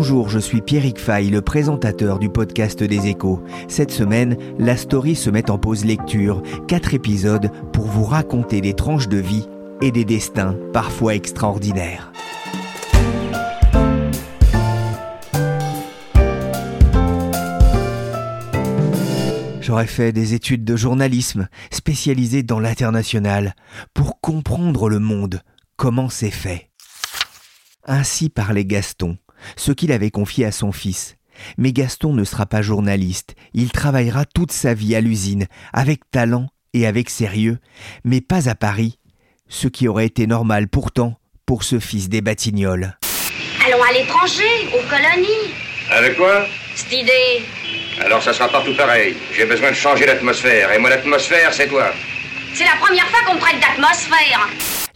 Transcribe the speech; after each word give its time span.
Bonjour, 0.00 0.28
je 0.28 0.38
suis 0.38 0.60
Pierrick 0.60 1.00
Fay, 1.00 1.28
le 1.28 1.42
présentateur 1.42 2.20
du 2.20 2.28
podcast 2.28 2.84
des 2.84 3.08
échos. 3.08 3.42
Cette 3.66 3.90
semaine, 3.90 4.36
la 4.56 4.76
story 4.76 5.16
se 5.16 5.28
met 5.28 5.50
en 5.50 5.58
pause 5.58 5.84
lecture. 5.84 6.40
Quatre 6.68 6.94
épisodes 6.94 7.50
pour 7.72 7.86
vous 7.86 8.04
raconter 8.04 8.60
des 8.60 8.74
tranches 8.74 9.08
de 9.08 9.16
vie 9.16 9.48
et 9.82 9.90
des 9.90 10.04
destins 10.04 10.56
parfois 10.72 11.16
extraordinaires. 11.16 12.12
J'aurais 19.60 19.88
fait 19.88 20.12
des 20.12 20.32
études 20.32 20.64
de 20.64 20.76
journalisme 20.76 21.48
spécialisées 21.72 22.44
dans 22.44 22.60
l'international 22.60 23.56
pour 23.94 24.20
comprendre 24.20 24.88
le 24.88 25.00
monde, 25.00 25.42
comment 25.74 26.08
c'est 26.08 26.30
fait. 26.30 26.70
Ainsi 27.84 28.28
parlait 28.28 28.64
Gaston, 28.64 29.16
ce 29.56 29.72
qu'il 29.72 29.92
avait 29.92 30.10
confié 30.10 30.44
à 30.44 30.52
son 30.52 30.72
fils. 30.72 31.16
Mais 31.56 31.72
Gaston 31.72 32.12
ne 32.12 32.24
sera 32.24 32.46
pas 32.46 32.62
journaliste, 32.62 33.34
il 33.54 33.70
travaillera 33.70 34.24
toute 34.24 34.52
sa 34.52 34.74
vie 34.74 34.94
à 34.94 35.00
l'usine, 35.00 35.46
avec 35.72 36.10
talent 36.10 36.48
et 36.74 36.86
avec 36.86 37.10
sérieux, 37.10 37.58
mais 38.04 38.20
pas 38.20 38.48
à 38.48 38.54
Paris, 38.54 38.98
ce 39.48 39.68
qui 39.68 39.88
aurait 39.88 40.06
été 40.06 40.26
normal 40.26 40.68
pourtant 40.68 41.14
pour 41.46 41.62
ce 41.62 41.78
fils 41.78 42.08
des 42.08 42.20
Batignolles. 42.20 42.98
Allons 43.66 43.82
à 43.82 43.92
l'étranger, 43.92 44.68
aux 44.74 44.88
colonies. 44.88 45.54
Avec 45.90 46.16
quoi? 46.16 46.46
Cette 46.74 46.92
idée. 46.92 47.42
Alors 48.04 48.22
ça 48.22 48.32
sera 48.32 48.48
partout 48.48 48.74
pareil. 48.76 49.16
J'ai 49.34 49.46
besoin 49.46 49.70
de 49.70 49.76
changer 49.76 50.06
l'atmosphère. 50.06 50.72
Et 50.72 50.78
moi 50.78 50.90
l'atmosphère, 50.90 51.52
c'est 51.52 51.68
toi. 51.68 51.92
C'est 52.54 52.64
la 52.64 52.76
première 52.80 53.06
fois 53.08 53.20
qu'on 53.26 53.34
me 53.34 53.40
traite 53.40 53.60
d'atmosphère. 53.60 54.48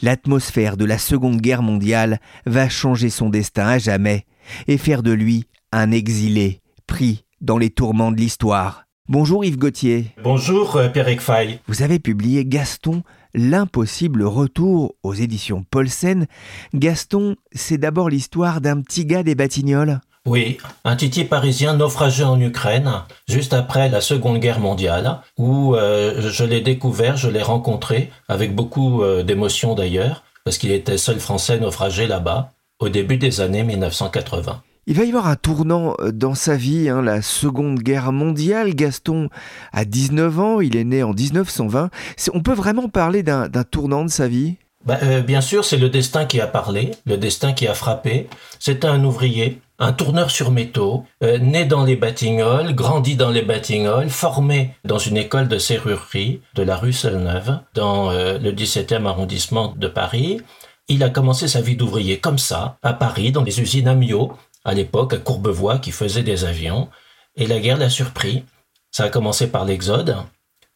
L'atmosphère 0.03 0.77
de 0.77 0.85
la 0.85 0.99
Seconde 0.99 1.41
Guerre 1.41 1.63
mondiale 1.63 2.19
va 2.47 2.69
changer 2.69 3.11
son 3.11 3.31
destin 3.31 3.67
à 3.69 3.79
jamais 3.79 4.25
et 4.69 4.79
faire 4.79 5.03
de 5.03 5.13
lui 5.13 5.45
un 5.73 5.91
exilé, 5.91 6.61
pris 6.87 7.25
dans 7.41 7.59
les 7.59 7.71
tourments 7.71 8.13
de 8.13 8.17
l'histoire. 8.19 8.85
Bonjour 9.09 9.45
Yves 9.45 9.59
Gauthier. 9.59 10.07
Bonjour 10.23 10.77
euh, 10.77 10.89
Pierre 10.89 11.21
Fay. 11.21 11.59
Vous 11.67 11.83
avez 11.83 11.99
publié 11.99 12.45
Gaston, 12.45 13.03
l'impossible 13.35 14.23
retour 14.23 14.95
aux 15.03 15.15
éditions 15.15 15.65
Paulsen. 15.71 16.27
Gaston, 16.73 17.37
c'est 17.53 17.79
d'abord 17.79 18.09
l'histoire 18.09 18.61
d'un 18.61 18.81
petit 18.81 19.05
gars 19.05 19.23
des 19.23 19.35
Batignolles. 19.35 20.01
Oui, 20.25 20.59
un 20.85 20.95
titi 20.95 21.25
parisien 21.25 21.75
naufragé 21.75 22.23
en 22.23 22.41
Ukraine, 22.41 22.93
juste 23.29 23.53
après 23.53 23.89
la 23.89 24.01
Seconde 24.01 24.39
Guerre 24.39 24.61
mondiale, 24.61 25.19
où 25.37 25.75
euh, 25.75 26.31
je 26.31 26.45
l'ai 26.45 26.61
découvert, 26.61 27.17
je 27.17 27.29
l'ai 27.29 27.43
rencontré, 27.43 28.13
avec 28.29 28.55
beaucoup 28.55 29.03
euh, 29.03 29.25
d'émotion 29.25 29.75
d'ailleurs, 29.75 30.23
parce 30.45 30.59
qu'il 30.59 30.71
était 30.71 30.97
seul 30.97 31.19
français 31.19 31.59
naufragé 31.59 32.07
là-bas, 32.07 32.53
au 32.83 32.89
début 32.89 33.17
des 33.17 33.41
années 33.41 33.63
1980. 33.63 34.63
Il 34.87 34.97
va 34.97 35.05
y 35.05 35.09
avoir 35.09 35.29
un 35.29 35.37
tournant 35.37 35.95
euh, 36.01 36.11
dans 36.11 36.35
sa 36.35 36.57
vie, 36.57 36.89
hein, 36.89 37.03
la 37.03 37.23
Seconde 37.23 37.79
Guerre 37.79 38.13
mondiale. 38.13 38.75
Gaston 38.75 39.29
a 39.73 39.85
19 39.85 40.41
ans, 40.41 40.61
il 40.61 40.77
est 40.77 40.85
né 40.85 41.03
en 41.03 41.13
1920. 41.13 41.91
On 42.35 42.43
peut 42.43 42.55
vraiment 42.55 42.89
parler 42.89 43.23
d'un 43.23 43.49
tournant 43.71 44.05
de 44.05 44.11
sa 44.11 44.27
vie? 44.27 44.57
Bah, 44.85 44.99
Bien 45.25 45.41
sûr, 45.41 45.65
c'est 45.65 45.77
le 45.77 45.89
destin 45.89 46.25
qui 46.25 46.41
a 46.41 46.49
parlé, 46.49 46.91
le 47.07 47.17
destin 47.17 47.53
qui 47.53 47.69
a 47.69 47.75
frappé. 47.75 48.29
C'était 48.59 48.89
un 48.89 49.05
ouvrier 49.05 49.61
un 49.83 49.93
tourneur 49.93 50.31
sur 50.31 50.53
métaux, 50.53 51.05
euh, 51.25 51.39
né 51.39 51.65
dans 51.65 51.85
les 51.85 51.97
Batignolles, 51.97 52.73
grandi 52.73 53.17
dans 53.17 53.31
les 53.31 53.43
Batignolles, 53.43 54.11
formé 54.11 54.77
dans 54.85 54.99
une 54.99 55.17
école 55.17 55.49
de 55.49 55.59
serrurerie 55.59 56.41
de 56.55 56.63
la 56.63 56.77
rue 56.77 56.93
Seine-Neuve, 56.93 57.59
dans 57.75 58.11
euh, 58.13 58.39
le 58.39 58.53
17e 58.53 59.07
arrondissement 59.07 59.75
de 59.77 59.89
Paris. 59.89 60.41
Il 60.89 61.03
a 61.03 61.11
commencé 61.11 61.49
sa 61.49 61.61
vie 61.61 61.77
d'ouvrier 61.77 62.19
comme 62.19 62.39
ça, 62.39 62.79
à 62.83 62.93
Paris, 62.93 63.33
dans 63.33 63.45
les 63.45 63.61
usines 63.61 63.89
Amiot, 63.89 64.37
à 64.65 64.75
l'époque 64.75 65.15
à 65.15 65.19
Courbevoie, 65.19 65.79
qui 65.79 65.91
faisait 65.91 66.23
des 66.23 66.45
avions. 66.45 66.89
Et 67.37 67.47
la 67.47 67.61
guerre 67.61 67.79
l'a 67.79 67.91
surpris. 67.91 68.45
Ça 68.91 69.05
a 69.05 69.09
commencé 69.09 69.51
par 69.51 69.65
l'exode, 69.65 70.17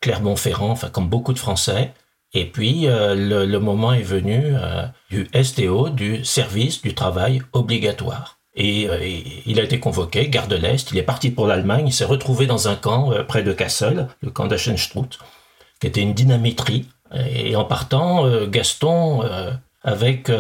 Clermont-Ferrand, 0.01 0.71
enfin 0.71 0.89
comme 0.89 1.09
beaucoup 1.09 1.33
de 1.33 1.39
Français. 1.39 1.93
Et 2.33 2.47
puis 2.47 2.87
euh, 2.87 3.15
le, 3.15 3.59
moment 3.59 3.93
est 3.93 4.03
venu 4.03 4.55
du 5.11 5.29
STO, 5.43 5.91
du 5.91 6.25
service 6.25 6.83
du 6.83 6.95
travail 6.95 7.43
obligatoire. 7.53 8.37
Euh, 8.59 8.99
et, 9.01 9.43
il 9.47 9.61
a 9.61 9.65
été 9.65 9.79
convoqué, 9.79 10.29
garde 10.29 10.51
de 10.51 10.57
l'Est, 10.57 10.91
il 10.91 10.99
est 10.99 11.03
parti 11.03 11.31
pour 11.31 11.47
l'Allemagne, 11.47 11.89
il 11.89 11.93
s'est 11.93 12.05
retrouvé 12.05 12.47
dans 12.47 12.69
un 12.69 12.77
camp 12.77 13.13
euh, 13.13 13.23
près 13.23 13.43
de 13.43 13.53
Kassel, 13.53 14.09
le 14.21 14.31
camp 14.31 14.47
d'Aschenstruth, 14.47 15.19
qui 15.81 15.87
était 15.87 16.01
une 16.01 16.15
dynamiterie. 16.15 16.89
Et 17.15 17.55
en 17.55 17.65
partant, 17.65 18.27
euh, 18.27 18.47
Gaston, 18.47 19.23
avec 19.87 20.31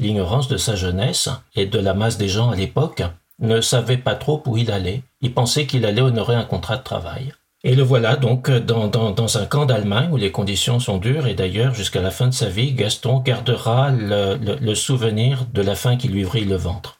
l'ignorance 0.00 0.48
de 0.48 0.56
sa 0.56 0.74
jeunesse 0.74 1.28
et 1.54 1.66
de 1.66 1.78
la 1.78 1.94
masse 1.94 2.18
des 2.18 2.28
gens 2.28 2.50
à 2.50 2.56
l'époque, 2.56 3.02
ne 3.38 3.60
savait 3.60 3.98
pas 3.98 4.16
trop 4.16 4.42
où 4.46 4.56
il 4.56 4.72
allait. 4.72 5.02
Il 5.20 5.32
pensait 5.32 5.66
qu'il 5.66 5.86
allait 5.86 6.02
honorer 6.02 6.34
un 6.34 6.44
contrat 6.44 6.78
de 6.78 6.82
travail. 6.82 7.32
Et 7.64 7.76
le 7.76 7.84
voilà 7.84 8.16
donc 8.16 8.50
dans, 8.50 8.88
dans, 8.88 9.38
un 9.38 9.46
camp 9.46 9.66
d'Allemagne 9.66 10.08
où 10.10 10.16
les 10.16 10.32
conditions 10.32 10.80
sont 10.80 10.98
dures 10.98 11.28
et 11.28 11.34
d'ailleurs 11.34 11.74
jusqu'à 11.74 12.00
la 12.00 12.10
fin 12.10 12.26
de 12.26 12.34
sa 12.34 12.48
vie, 12.48 12.72
Gaston 12.72 13.20
gardera 13.20 13.90
le, 13.90 14.36
le 14.36 14.74
souvenir 14.74 15.46
de 15.52 15.62
la 15.62 15.76
faim 15.76 15.96
qui 15.96 16.08
lui 16.08 16.24
vrille 16.24 16.46
le 16.46 16.56
ventre 16.56 16.96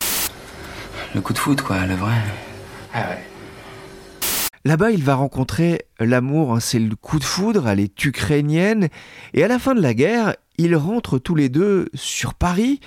le 1.15 1.21
coup 1.21 1.33
de 1.33 1.39
foot, 1.39 1.61
quoi, 1.63 1.85
le 1.87 1.95
vrai. 1.95 2.15
Ah 2.95 3.11
ouais. 3.11 3.32
Là-bas, 4.65 4.93
il 4.93 5.03
va 5.03 5.17
rencontrer 5.17 5.87
l'amour, 5.99 6.53
hein, 6.53 6.61
c'est 6.61 6.79
le 6.79 6.95
coup 6.95 7.19
de 7.19 7.25
foudre, 7.25 7.69
elle 7.69 7.81
est 7.81 8.05
ukrainienne, 8.05 8.89
et 9.35 9.43
à 9.43 9.49
la 9.49 9.59
fin 9.59 9.75
de 9.75 9.81
la 9.81 9.93
guerre, 9.93 10.37
ils 10.57 10.77
rentrent 10.77 11.19
tous 11.19 11.35
les 11.35 11.49
deux 11.49 11.89
sur 11.95 12.35
Paris. 12.35 12.79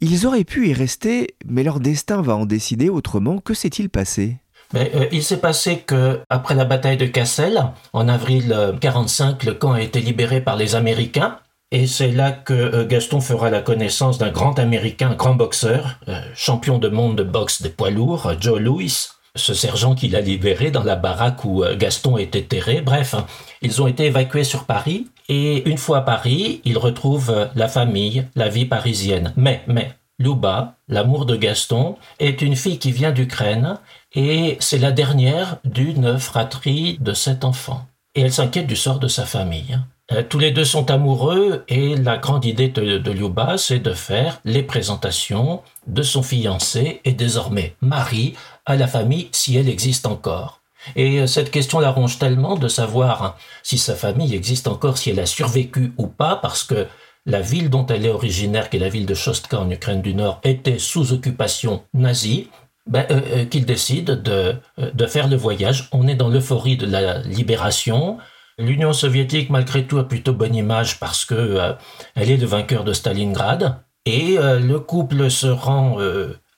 Ils 0.00 0.26
auraient 0.26 0.42
pu 0.42 0.68
y 0.68 0.72
rester, 0.72 1.36
mais 1.46 1.62
leur 1.62 1.78
destin 1.78 2.22
va 2.22 2.34
en 2.34 2.44
décider 2.44 2.88
autrement. 2.88 3.38
Que 3.38 3.54
s'est-il 3.54 3.88
passé? 3.88 4.38
Euh, 4.74 5.06
il 5.12 5.22
s'est 5.22 5.38
passé 5.38 5.78
que 5.78 6.20
après 6.30 6.54
la 6.54 6.64
bataille 6.64 6.96
de 6.96 7.06
Cassel, 7.06 7.62
en 7.92 8.08
avril 8.08 8.46
1945, 8.46 9.44
euh, 9.44 9.50
le 9.50 9.54
camp 9.54 9.72
a 9.72 9.80
été 9.80 10.00
libéré 10.00 10.40
par 10.40 10.56
les 10.56 10.74
Américains. 10.74 11.38
Et 11.70 11.86
c'est 11.86 12.10
là 12.10 12.32
que 12.32 12.52
euh, 12.52 12.86
Gaston 12.86 13.20
fera 13.20 13.48
la 13.48 13.60
connaissance 13.60 14.18
d'un 14.18 14.30
grand 14.30 14.58
Américain, 14.58 15.10
un 15.10 15.14
grand 15.14 15.34
boxeur, 15.34 16.00
champion 16.34 16.78
de 16.78 16.88
monde 16.88 17.16
de 17.16 17.22
boxe 17.22 17.62
des 17.62 17.70
poids 17.70 17.90
lourds, 17.90 18.32
Joe 18.40 18.60
Louis, 18.60 19.08
ce 19.34 19.54
sergent 19.54 19.94
qu'il 19.94 20.16
a 20.16 20.20
libéré 20.20 20.70
dans 20.70 20.82
la 20.82 20.96
baraque 20.96 21.44
où 21.44 21.62
euh, 21.62 21.76
Gaston 21.76 22.16
était 22.16 22.42
terré. 22.42 22.80
Bref, 22.80 23.14
ils 23.62 23.80
ont 23.82 23.86
été 23.86 24.06
évacués 24.06 24.44
sur 24.44 24.64
Paris 24.64 25.08
et 25.28 25.68
une 25.68 25.78
fois 25.78 25.98
à 25.98 26.02
Paris, 26.02 26.60
ils 26.64 26.78
retrouvent 26.78 27.48
la 27.54 27.68
famille, 27.68 28.26
la 28.34 28.48
vie 28.48 28.66
parisienne. 28.66 29.32
Mais, 29.36 29.62
mais, 29.66 29.92
Luba, 30.18 30.76
l'amour 30.88 31.26
de 31.26 31.36
Gaston, 31.36 31.96
est 32.18 32.42
une 32.42 32.56
fille 32.56 32.78
qui 32.78 32.92
vient 32.92 33.12
d'Ukraine 33.12 33.78
et 34.14 34.56
c'est 34.60 34.78
la 34.78 34.92
dernière 34.92 35.56
d'une 35.64 36.18
fratrie 36.18 36.98
de 37.00 37.12
sept 37.12 37.44
enfants. 37.44 37.86
Et 38.14 38.20
elle 38.20 38.32
s'inquiète 38.32 38.66
du 38.66 38.76
sort 38.76 38.98
de 38.98 39.08
sa 39.08 39.24
famille. 39.24 39.78
Euh, 40.10 40.22
tous 40.28 40.38
les 40.38 40.50
deux 40.50 40.64
sont 40.64 40.90
amoureux 40.90 41.64
et 41.68 41.96
la 41.96 42.16
grande 42.16 42.44
idée 42.44 42.68
de, 42.68 42.98
de 42.98 43.10
Liuba, 43.12 43.56
c'est 43.56 43.78
de 43.78 43.92
faire 43.92 44.40
les 44.44 44.64
présentations 44.64 45.62
de 45.86 46.02
son 46.02 46.22
fiancé 46.22 47.00
et 47.04 47.12
désormais 47.12 47.76
mari 47.80 48.34
à 48.66 48.74
la 48.76 48.88
famille 48.88 49.28
si 49.30 49.56
elle 49.56 49.68
existe 49.68 50.06
encore. 50.06 50.60
Et 50.96 51.20
euh, 51.20 51.28
cette 51.28 51.52
question 51.52 51.78
la 51.78 51.92
ronge 51.92 52.18
tellement 52.18 52.56
de 52.56 52.66
savoir 52.66 53.38
si 53.62 53.78
sa 53.78 53.94
famille 53.94 54.34
existe 54.34 54.66
encore, 54.66 54.98
si 54.98 55.10
elle 55.10 55.20
a 55.20 55.26
survécu 55.26 55.92
ou 55.96 56.08
pas, 56.08 56.36
parce 56.36 56.64
que 56.64 56.88
la 57.24 57.40
ville 57.40 57.70
dont 57.70 57.86
elle 57.86 58.04
est 58.04 58.10
originaire, 58.10 58.68
qui 58.68 58.78
est 58.78 58.80
la 58.80 58.88
ville 58.88 59.06
de 59.06 59.14
Shostka 59.14 59.60
en 59.60 59.70
Ukraine 59.70 60.02
du 60.02 60.14
Nord, 60.14 60.40
était 60.42 60.80
sous 60.80 61.12
occupation 61.12 61.84
nazie, 61.94 62.48
ben, 62.88 63.06
euh, 63.12 63.44
qu'il 63.44 63.64
décide 63.64 64.06
de, 64.22 64.56
de 64.76 65.06
faire 65.06 65.28
le 65.28 65.36
voyage. 65.36 65.88
On 65.92 66.08
est 66.08 66.16
dans 66.16 66.28
l'euphorie 66.28 66.76
de 66.76 66.86
la 66.86 67.18
libération. 67.20 68.18
L'Union 68.62 68.92
soviétique, 68.92 69.50
malgré 69.50 69.84
tout, 69.84 69.98
a 69.98 70.08
plutôt 70.08 70.32
bonne 70.32 70.54
image 70.54 70.98
parce 70.98 71.24
que 71.24 71.74
elle 72.14 72.30
est 72.30 72.36
le 72.36 72.46
vainqueur 72.46 72.84
de 72.84 72.92
Stalingrad. 72.92 73.82
Et 74.06 74.36
le 74.36 74.78
couple 74.78 75.30
se 75.30 75.46
rend 75.46 75.98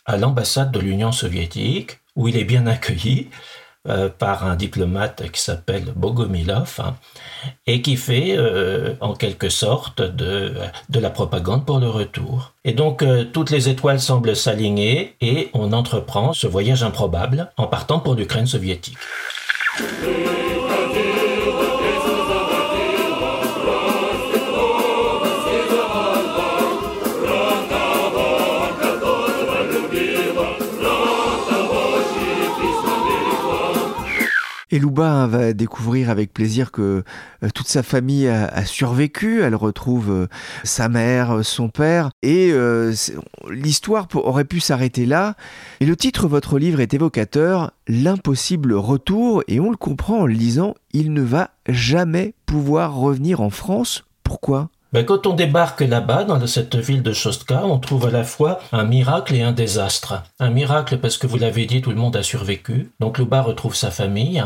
à 0.07 0.17
l'ambassade 0.17 0.71
de 0.73 0.81
l'Union 0.81 1.13
soviétique, 1.13 1.99
où 2.17 2.29
il 2.29 2.37
est 2.37 2.45
bien 2.45 2.67
accueilli. 2.67 3.29
Euh, 3.87 4.09
par 4.09 4.47
un 4.47 4.57
diplomate 4.57 5.31
qui 5.31 5.43
s'appelle 5.43 5.93
Bogomilov 5.95 6.77
hein, 6.79 6.95
et 7.67 7.83
qui 7.83 7.99
fait 7.99 8.35
euh, 8.35 8.95
en 9.03 9.13
quelque 9.13 9.51
sorte 9.51 10.01
de, 10.01 10.55
la 10.89 11.11
propagande 11.11 11.67
pour 11.67 11.81
le 11.81 11.91
retour. 11.91 12.55
Et 12.65 12.73
donc 12.73 13.03
euh, 13.03 13.25
toutes 13.31 13.51
les 13.51 13.69
étoiles 13.69 14.01
semblent 14.01 14.35
s'aligner 14.35 15.17
et 15.21 15.51
on 15.53 15.75
entreprend 15.75 16.33
ce 16.33 16.47
voyage 16.47 16.83
improbable 16.83 17.53
en 17.59 17.67
partant 17.67 18.01
pour 18.01 18.15
l'Ukraine 18.15 18.47
soviétique. 18.47 18.97
Et 34.75 34.81
Louba 34.81 35.29
va 35.29 35.53
découvrir 35.53 36.11
avec 36.11 36.35
plaisir 36.35 36.73
que 36.73 37.05
euh, 37.45 37.49
toute 37.55 37.69
sa 37.69 37.85
famille 37.85 38.27
a, 38.27 38.65
survécu. 38.65 39.41
Elle 39.41 39.55
retrouve 39.55 40.11
euh, 40.11 40.27
sa 40.65 40.89
mère, 40.89 41.31
euh, 41.31 41.43
son 41.45 41.69
père. 41.69 42.11
Et 42.25 42.53
l'histoire 43.49 44.09
aurait 44.15 44.45
pu 44.45 44.59
s'arrêter 44.59 45.07
là. 45.07 45.37
Et 45.79 45.87
le 45.87 45.95
titre 45.95 46.25
de 46.25 46.29
votre 46.29 46.59
livre 46.59 46.81
est 46.81 46.93
évocateur, 46.93 47.71
L'impossible 47.87 48.75
retour. 48.75 49.45
Et 49.47 49.61
on 49.61 49.71
le 49.71 49.77
comprend 49.77 50.23
en 50.23 50.27
le 50.27 50.35
lisant, 50.35 50.75
il 50.93 51.13
ne 51.13 51.23
va 51.23 51.51
jamais 51.69 52.35
pouvoir 52.45 52.97
revenir 52.97 53.43
en 53.43 53.51
France. 53.51 54.03
Pourquoi? 54.25 54.71
Ben, 54.95 55.05
quand 55.05 55.27
on 55.27 55.33
débarque 55.35 55.81
là-bas, 55.81 56.23
dans 56.23 56.47
cette 56.47 56.77
ville 56.77 57.03
de 57.03 57.13
Chostka, 57.13 57.63
on 57.65 57.81
trouve 57.81 58.07
à 58.07 58.13
la 58.13 58.23
fois 58.23 58.61
un 58.71 58.85
miracle 58.85 59.35
et 59.35 59.43
un 59.43 59.51
désastre. 59.51 60.23
Un 60.39 60.51
miracle 60.51 60.99
parce 60.99 61.19
que 61.19 61.27
vous 61.27 61.37
l'avez 61.37 61.67
dit, 61.67 61.83
tout 61.83 61.91
le 61.91 61.97
monde 61.97 62.15
a 62.15 62.23
survécu. 62.23 62.93
Donc 63.01 63.19
Louba 63.19 63.43
retrouve 63.43 63.75
sa 63.75 63.91
famille. 63.91 64.45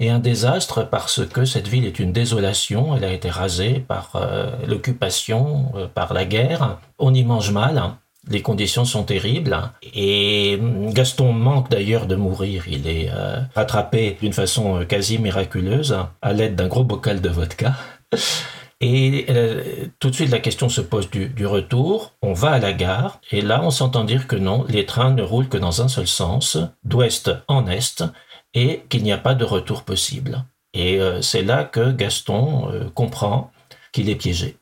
Et 0.00 0.10
un 0.10 0.18
désastre 0.18 0.82
parce 0.82 1.24
que 1.24 1.44
cette 1.44 1.68
ville 1.68 1.84
est 1.84 2.00
une 2.00 2.10
désolation. 2.10 2.96
Elle 2.96 3.04
a 3.04 3.12
été 3.12 3.30
rasée 3.30 3.84
par 3.86 4.10
euh, 4.16 4.50
l'occupation, 4.66 5.70
euh, 5.76 5.86
par 5.86 6.12
la 6.12 6.24
guerre. 6.24 6.78
On 6.98 7.14
y 7.14 7.22
mange 7.22 7.52
mal. 7.52 7.80
Les 8.28 8.42
conditions 8.42 8.84
sont 8.84 9.04
terribles 9.04 9.56
et 9.94 10.58
Gaston 10.88 11.32
manque 11.32 11.70
d'ailleurs 11.70 12.06
de 12.06 12.16
mourir. 12.16 12.64
Il 12.66 12.88
est 12.88 13.10
euh, 13.14 13.42
attrapé 13.54 14.18
d'une 14.20 14.32
façon 14.32 14.84
quasi 14.88 15.18
miraculeuse 15.18 15.96
à 16.20 16.32
l'aide 16.32 16.56
d'un 16.56 16.66
gros 16.66 16.82
bocal 16.82 17.20
de 17.20 17.28
vodka. 17.28 17.74
Et 18.86 19.24
euh, 19.30 19.62
tout 19.98 20.10
de 20.10 20.14
suite, 20.14 20.30
la 20.30 20.40
question 20.40 20.68
se 20.68 20.82
pose 20.82 21.08
du, 21.08 21.46
retour. 21.46 22.12
On 22.20 22.34
va 22.34 22.50
à 22.50 22.58
la 22.58 22.74
gare, 22.74 23.18
et 23.32 23.40
là, 23.40 23.62
on 23.62 23.70
s'entend 23.70 24.04
dire 24.04 24.26
que 24.26 24.36
non, 24.36 24.66
les 24.68 24.84
trains 24.84 25.14
ne 25.14 25.22
roulent 25.22 25.48
que 25.48 25.56
dans 25.56 25.80
un 25.80 25.88
seul 25.88 26.06
sens, 26.06 26.58
d'ouest 26.84 27.30
en 27.48 27.66
est, 27.66 28.04
et 28.52 28.82
qu'il 28.90 29.02
n'y 29.02 29.12
a 29.12 29.16
pas 29.16 29.34
de 29.34 29.46
retour 29.46 29.84
possible. 29.84 30.44
Et 30.74 31.00
euh, 31.00 31.22
c'est 31.22 31.40
là 31.40 31.64
que 31.64 31.92
Gaston 31.92 32.68
euh, 32.70 32.90
comprend 32.92 33.50
qu'il 33.90 34.10
est 34.10 34.16
piégé. 34.16 34.58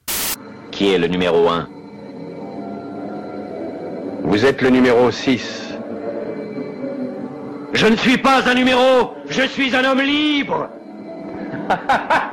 Qui 0.71 0.93
est 0.93 0.99
le 0.99 1.09
numéro 1.09 1.49
1 1.49 1.69
Vous 4.23 4.45
êtes 4.45 4.63
le 4.63 4.71
numéro 4.71 5.11
6. 5.11 5.75
Je 7.73 7.87
ne 7.89 7.97
suis 7.97 8.19
pas 8.19 8.49
un 8.49 8.55
numéro, 8.55 9.15
je 9.29 9.43
suis 9.43 9.75
un 9.75 9.85
homme 9.85 10.03
libre 10.03 10.69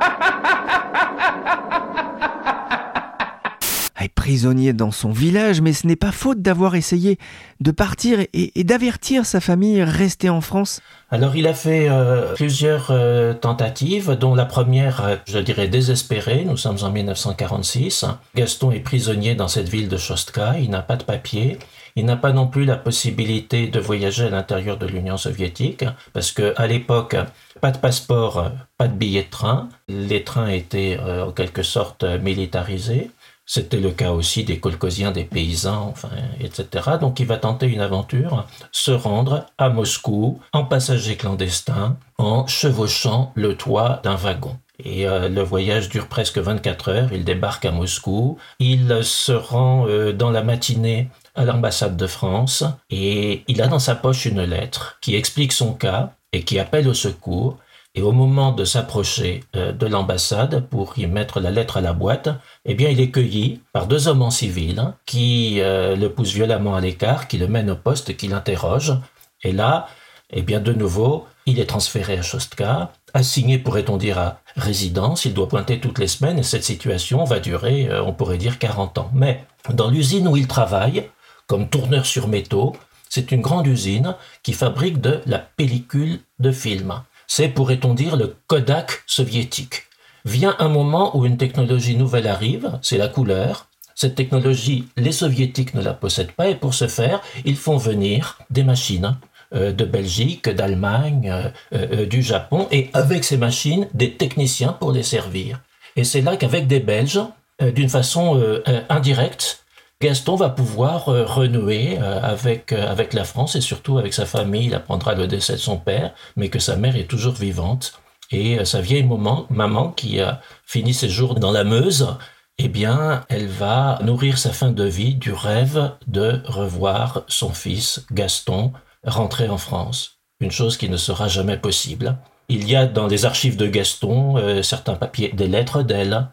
prisonnier 4.20 4.74
dans 4.74 4.90
son 4.90 5.12
village, 5.12 5.62
mais 5.62 5.72
ce 5.72 5.86
n'est 5.86 5.96
pas 5.96 6.12
faute 6.12 6.42
d'avoir 6.42 6.74
essayé 6.74 7.18
de 7.60 7.70
partir 7.70 8.18
et, 8.34 8.64
d'avertir 8.64 9.24
sa 9.24 9.40
famille 9.40 9.82
restée 9.82 10.28
en 10.28 10.42
France. 10.42 10.82
Alors 11.10 11.36
il 11.36 11.46
a 11.46 11.54
fait 11.54 11.88
euh, 11.88 12.34
plusieurs 12.34 12.90
euh, 12.90 13.32
tentatives, 13.32 14.10
dont 14.10 14.34
la 14.34 14.44
première, 14.44 15.06
euh, 15.06 15.16
je 15.26 15.38
dirais, 15.38 15.68
désespérée. 15.68 16.44
Nous 16.44 16.58
sommes 16.58 16.76
en 16.82 16.90
1946. 16.90 18.04
Gaston 18.36 18.72
est 18.72 18.80
prisonnier 18.80 19.34
dans 19.34 19.48
cette 19.48 19.70
ville 19.70 19.88
de 19.88 19.96
Chostka, 19.96 20.56
il 20.60 20.68
n'a 20.68 20.82
pas 20.82 20.96
de 20.96 21.04
papier. 21.04 21.58
Il 21.96 22.04
n'a 22.04 22.16
pas 22.16 22.32
non 22.32 22.46
plus 22.46 22.66
la 22.66 22.76
possibilité 22.76 23.68
de 23.68 23.80
voyager 23.80 24.26
à 24.26 24.30
l'intérieur 24.30 24.76
de 24.76 24.86
l'Union 24.86 25.16
soviétique, 25.16 25.84
parce 26.12 26.30
que 26.30 26.52
à 26.56 26.66
l'époque, 26.66 27.16
pas 27.62 27.70
de 27.70 27.78
passeport, 27.78 28.52
pas 28.76 28.86
de 28.86 28.94
billet 28.94 29.24
de 29.24 29.30
train. 29.30 29.70
Les 29.88 30.22
trains 30.22 30.48
étaient 30.48 30.98
en 31.00 31.32
quelque 31.32 31.64
sorte 31.64 32.04
militarisés. 32.04 33.10
C'était 33.52 33.80
le 33.80 33.90
cas 33.90 34.12
aussi 34.12 34.44
des 34.44 34.60
colcosiens, 34.60 35.10
des 35.10 35.24
paysans, 35.24 35.88
enfin, 35.90 36.10
etc. 36.38 36.90
Donc 37.00 37.18
il 37.18 37.26
va 37.26 37.36
tenter 37.36 37.66
une 37.66 37.80
aventure, 37.80 38.46
se 38.70 38.92
rendre 38.92 39.44
à 39.58 39.70
Moscou 39.70 40.38
en 40.52 40.62
passager 40.62 41.16
clandestin, 41.16 41.96
en 42.16 42.46
chevauchant 42.46 43.32
le 43.34 43.56
toit 43.56 44.02
d'un 44.04 44.14
wagon. 44.14 44.56
Et 44.84 45.08
euh, 45.08 45.28
le 45.28 45.42
voyage 45.42 45.88
dure 45.88 46.06
presque 46.06 46.38
24 46.38 46.90
heures. 46.90 47.12
Il 47.12 47.24
débarque 47.24 47.64
à 47.64 47.72
Moscou. 47.72 48.38
Il 48.60 49.00
se 49.02 49.32
rend 49.32 49.84
euh, 49.88 50.12
dans 50.12 50.30
la 50.30 50.44
matinée 50.44 51.08
à 51.34 51.44
l'ambassade 51.44 51.96
de 51.96 52.06
France 52.06 52.62
et 52.88 53.42
il 53.48 53.60
a 53.62 53.66
dans 53.66 53.80
sa 53.80 53.96
poche 53.96 54.26
une 54.26 54.44
lettre 54.44 54.96
qui 55.00 55.16
explique 55.16 55.50
son 55.50 55.72
cas 55.72 56.12
et 56.32 56.44
qui 56.44 56.60
appelle 56.60 56.86
au 56.86 56.94
secours. 56.94 57.58
Et 57.96 58.02
au 58.02 58.12
moment 58.12 58.52
de 58.52 58.64
s'approcher 58.64 59.42
euh, 59.56 59.72
de 59.72 59.86
l'ambassade 59.86 60.66
pour 60.68 60.96
y 60.98 61.06
mettre 61.06 61.40
la 61.40 61.50
lettre 61.50 61.78
à 61.78 61.80
la 61.80 61.92
boîte, 61.92 62.28
eh 62.64 62.74
bien, 62.74 62.88
il 62.88 63.00
est 63.00 63.10
cueilli 63.10 63.60
par 63.72 63.86
deux 63.86 64.06
hommes 64.06 64.22
en 64.22 64.30
civil 64.30 64.78
hein, 64.78 64.94
qui 65.06 65.60
euh, 65.60 65.96
le 65.96 66.12
poussent 66.12 66.34
violemment 66.34 66.76
à 66.76 66.80
l'écart, 66.80 67.26
qui 67.26 67.36
le 67.38 67.48
mènent 67.48 67.70
au 67.70 67.76
poste, 67.76 68.16
qui 68.16 68.28
l'interrogent. 68.28 68.96
Et 69.42 69.52
là, 69.52 69.88
eh 70.32 70.42
bien, 70.42 70.60
de 70.60 70.72
nouveau, 70.72 71.26
il 71.46 71.58
est 71.58 71.66
transféré 71.66 72.16
à 72.16 72.22
Chostka, 72.22 72.92
assigné, 73.12 73.58
pourrait-on 73.58 73.96
dire, 73.96 74.18
à 74.18 74.40
résidence. 74.54 75.24
Il 75.24 75.34
doit 75.34 75.48
pointer 75.48 75.80
toutes 75.80 75.98
les 75.98 76.06
semaines 76.06 76.38
et 76.38 76.44
cette 76.44 76.64
situation 76.64 77.24
va 77.24 77.40
durer, 77.40 77.88
euh, 77.88 78.04
on 78.04 78.12
pourrait 78.12 78.38
dire, 78.38 78.60
40 78.60 78.98
ans. 78.98 79.10
Mais 79.14 79.44
dans 79.72 79.90
l'usine 79.90 80.28
où 80.28 80.36
il 80.36 80.46
travaille, 80.46 81.08
comme 81.48 81.68
tourneur 81.68 82.06
sur 82.06 82.28
métaux, 82.28 82.76
c'est 83.08 83.32
une 83.32 83.40
grande 83.40 83.66
usine 83.66 84.14
qui 84.44 84.52
fabrique 84.52 85.00
de 85.00 85.20
la 85.26 85.40
pellicule 85.40 86.20
de 86.38 86.52
film. 86.52 87.02
C'est, 87.32 87.46
pourrait-on 87.46 87.94
dire, 87.94 88.16
le 88.16 88.34
Kodak 88.48 89.04
soviétique. 89.06 89.84
Vient 90.24 90.56
un 90.58 90.68
moment 90.68 91.16
où 91.16 91.24
une 91.24 91.36
technologie 91.36 91.94
nouvelle 91.94 92.26
arrive, 92.26 92.80
c'est 92.82 92.98
la 92.98 93.06
couleur. 93.06 93.68
Cette 93.94 94.16
technologie, 94.16 94.88
les 94.96 95.12
soviétiques 95.12 95.74
ne 95.74 95.80
la 95.80 95.94
possèdent 95.94 96.32
pas 96.32 96.48
et 96.48 96.56
pour 96.56 96.74
ce 96.74 96.88
faire, 96.88 97.22
ils 97.44 97.56
font 97.56 97.76
venir 97.76 98.40
des 98.50 98.64
machines 98.64 99.16
euh, 99.54 99.70
de 99.70 99.84
Belgique, 99.84 100.48
d'Allemagne, 100.48 101.30
euh, 101.30 101.50
euh, 101.72 102.04
du 102.04 102.20
Japon 102.20 102.66
et 102.72 102.90
avec 102.94 103.22
ces 103.22 103.36
machines, 103.36 103.86
des 103.94 104.14
techniciens 104.14 104.72
pour 104.72 104.90
les 104.90 105.04
servir. 105.04 105.60
Et 105.94 106.02
c'est 106.02 106.22
là 106.22 106.36
qu'avec 106.36 106.66
des 106.66 106.80
Belges, 106.80 107.20
d'une 107.60 107.90
façon 107.90 108.42
indirecte, 108.88 109.64
Gaston 110.02 110.36
va 110.36 110.48
pouvoir 110.48 111.04
renouer 111.04 111.98
avec, 111.98 112.72
avec 112.72 113.12
la 113.12 113.24
France 113.24 113.54
et 113.54 113.60
surtout 113.60 113.98
avec 113.98 114.14
sa 114.14 114.24
famille. 114.24 114.66
Il 114.66 114.74
apprendra 114.74 115.14
le 115.14 115.26
décès 115.26 115.52
de 115.52 115.58
son 115.58 115.76
père, 115.76 116.14
mais 116.36 116.48
que 116.48 116.58
sa 116.58 116.76
mère 116.76 116.96
est 116.96 117.04
toujours 117.04 117.34
vivante. 117.34 118.00
Et 118.30 118.58
euh, 118.58 118.64
sa 118.64 118.80
vieille 118.80 119.04
maman, 119.04 119.46
maman 119.50 119.90
qui 119.90 120.20
a 120.20 120.40
fini 120.64 120.94
ses 120.94 121.08
jours 121.08 121.34
dans 121.34 121.52
la 121.52 121.64
Meuse, 121.64 122.16
eh 122.58 122.68
bien, 122.68 123.24
elle 123.28 123.48
va 123.48 123.98
nourrir 124.02 124.38
sa 124.38 124.50
fin 124.50 124.70
de 124.70 124.84
vie 124.84 125.14
du 125.14 125.32
rêve 125.32 125.92
de 126.06 126.42
revoir 126.44 127.24
son 127.26 127.50
fils 127.50 128.04
Gaston 128.12 128.72
rentrer 129.04 129.48
en 129.48 129.58
France. 129.58 130.18
Une 130.40 130.50
chose 130.50 130.76
qui 130.76 130.88
ne 130.88 130.96
sera 130.96 131.28
jamais 131.28 131.56
possible. 131.56 132.18
Il 132.48 132.68
y 132.68 132.76
a 132.76 132.86
dans 132.86 133.06
les 133.06 133.24
archives 133.24 133.56
de 133.56 133.66
Gaston 133.66 134.36
euh, 134.36 134.62
certains 134.62 134.94
papiers, 134.94 135.32
des 135.32 135.48
lettres 135.48 135.82
d'elle, 135.82 136.28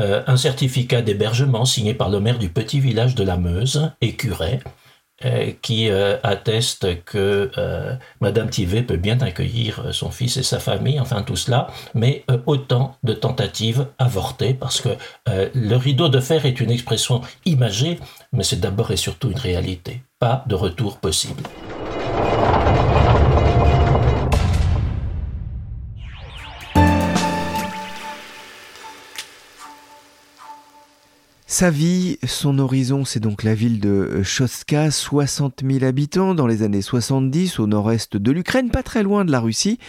euh, 0.00 0.22
un 0.26 0.36
certificat 0.36 1.02
d'hébergement 1.02 1.64
signé 1.64 1.94
par 1.94 2.10
le 2.10 2.20
maire 2.20 2.38
du 2.38 2.48
petit 2.48 2.80
village 2.80 3.14
de 3.14 3.22
la 3.22 3.36
Meuse, 3.36 3.92
Écuret, 4.00 4.60
euh, 5.26 5.52
qui 5.60 5.90
euh, 5.90 6.16
atteste 6.22 7.04
que 7.04 7.50
euh, 7.58 7.94
Madame 8.22 8.48
Tivet 8.48 8.82
peut 8.82 8.96
bien 8.96 9.20
accueillir 9.20 9.92
son 9.92 10.10
fils 10.10 10.38
et 10.38 10.42
sa 10.42 10.58
famille, 10.58 10.98
enfin 10.98 11.20
tout 11.20 11.36
cela, 11.36 11.66
mais 11.92 12.24
autant 12.46 12.96
de 13.02 13.12
tentatives 13.12 13.86
avortées 13.98 14.54
parce 14.54 14.80
que 14.80 14.88
le 15.26 15.74
rideau 15.76 16.08
de 16.08 16.20
fer 16.20 16.46
est 16.46 16.58
une 16.58 16.70
expression 16.70 17.20
imagée, 17.44 18.00
mais 18.32 18.44
c'est 18.44 18.60
d'abord 18.60 18.92
et 18.92 18.96
surtout 18.96 19.30
une 19.30 19.38
réalité. 19.38 20.02
Pas 20.18 20.42
de 20.46 20.54
retour 20.54 20.96
possible. 20.96 21.42
Sa 31.52 31.68
vie, 31.68 32.16
son 32.24 32.60
horizon, 32.60 33.04
c'est 33.04 33.18
donc 33.18 33.42
la 33.42 33.56
ville 33.56 33.80
de 33.80 34.22
Chostka, 34.22 34.92
60 34.92 35.62
000 35.68 35.84
habitants 35.84 36.36
dans 36.36 36.46
les 36.46 36.62
années 36.62 36.80
70 36.80 37.58
au 37.58 37.66
nord-est 37.66 38.16
de 38.16 38.30
l'Ukraine, 38.30 38.70
pas 38.70 38.84
très 38.84 39.02
loin 39.02 39.24
de 39.24 39.32
la 39.32 39.40
Russie. 39.40 39.80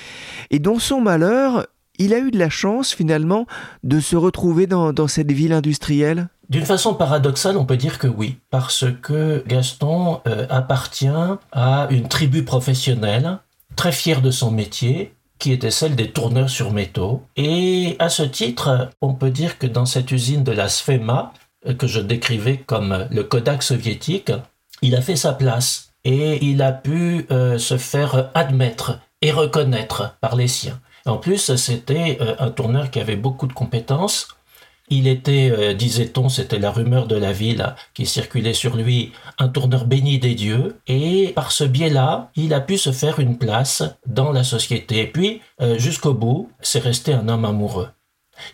Et 0.50 0.58
dans 0.58 0.80
son 0.80 1.01
malheur, 1.01 1.68
il 2.00 2.15
a 2.15 2.18
eu 2.18 2.32
de 2.32 2.39
la 2.39 2.50
chance 2.50 2.96
finalement 2.96 3.46
de 3.84 4.00
se 4.00 4.15
retrouver 4.15 4.65
dans, 4.65 5.08
cette 5.08 5.32
ville 5.32 5.53
industrielle 5.53 6.30
d'une 6.50 6.65
façon 6.65 6.96
paradoxale, 6.96 7.58
on 7.58 7.65
peut 7.65 7.77
dire 7.77 8.00
que 8.00 8.08
oui, 8.08 8.38
parce 8.50 8.86
que 9.03 9.44
Gaston 9.48 10.20
euh, 10.27 10.48
appartient 10.50 11.08
à 11.51 11.88
une 11.91 12.10
tribu 12.10 12.44
professionnelle, 12.44 13.38
très 13.75 13.91
fière 13.91 14.24
de 14.24 14.32
son 14.32 14.50
métier, 14.50 15.13
qui 15.38 15.51
était 15.51 15.72
celle 15.72 15.96
des 15.96 16.10
tourneurs 16.10 16.50
sur 16.50 16.74
métaux. 16.74 17.22
Et 17.38 17.96
à 18.00 18.10
ce 18.10 18.24
titre, 18.24 18.89
on 19.01 19.13
peut 19.13 19.30
dire 19.30 19.60
que 19.60 19.68
dans 19.68 19.86
cette 19.86 20.12
usine 20.12 20.44
de 20.44 20.51
la 20.51 20.68
Sfema, 20.68 21.34
que 21.77 21.88
je 21.88 22.00
décrivais 22.00 22.58
comme 22.58 23.08
le 23.12 23.24
Kodak 23.24 23.63
soviétique, 23.63 24.32
il 24.82 24.96
a 24.96 25.01
fait 25.01 25.15
sa 25.15 25.34
place 25.34 25.91
et 26.03 26.44
il 26.44 26.62
a 26.62 26.72
pu 26.72 27.25
euh, 27.32 27.58
se 27.58 27.77
faire 27.77 28.32
admettre 28.34 29.00
et 29.22 29.32
reconnaître 29.32 30.18
par 30.22 30.36
les 30.36 30.48
siens. 30.48 30.80
En 31.06 31.18
plus, 31.18 31.56
c'était 31.56 32.18
euh, 32.22 32.36
un 32.39 32.50
tourneur 32.50 32.89
qui 32.89 33.00
avait 33.00 33.15
beaucoup 33.15 33.48
de 33.48 33.53
compétences. 33.53 34.27
Il 34.89 35.08
était, 35.08 35.51
euh, 35.51 35.74
disait-on, 35.74 36.30
c'était 36.30 36.60
la 36.60 36.72
rumeur 36.72 37.08
de 37.08 37.15
la 37.15 37.32
ville 37.32 37.75
qui 37.94 38.06
circulait 38.06 38.53
sur 38.53 38.75
lui, 38.75 39.13
un 39.38 39.48
tourneur 39.48 39.86
béni 39.86 40.20
des 40.20 40.36
dieux. 40.36 40.77
Et 40.88 41.32
par 41.36 41.51
ce 41.51 41.63
biais-là, 41.63 42.32
il 42.36 42.53
a 42.53 42.60
pu 42.60 42.77
se 42.77 42.91
faire 42.91 43.20
une 43.20 43.38
place 43.38 43.84
dans 44.06 44.32
la 44.32 44.44
société. 44.44 45.00
Et 45.01 45.08
puis, 45.08 45.41
jusqu'au 45.77 46.13
bout, 46.13 46.51
c'est 46.62 46.80
resté 46.80 47.13
un 47.13 47.30
homme 47.30 47.46
amoureux. 47.46 47.88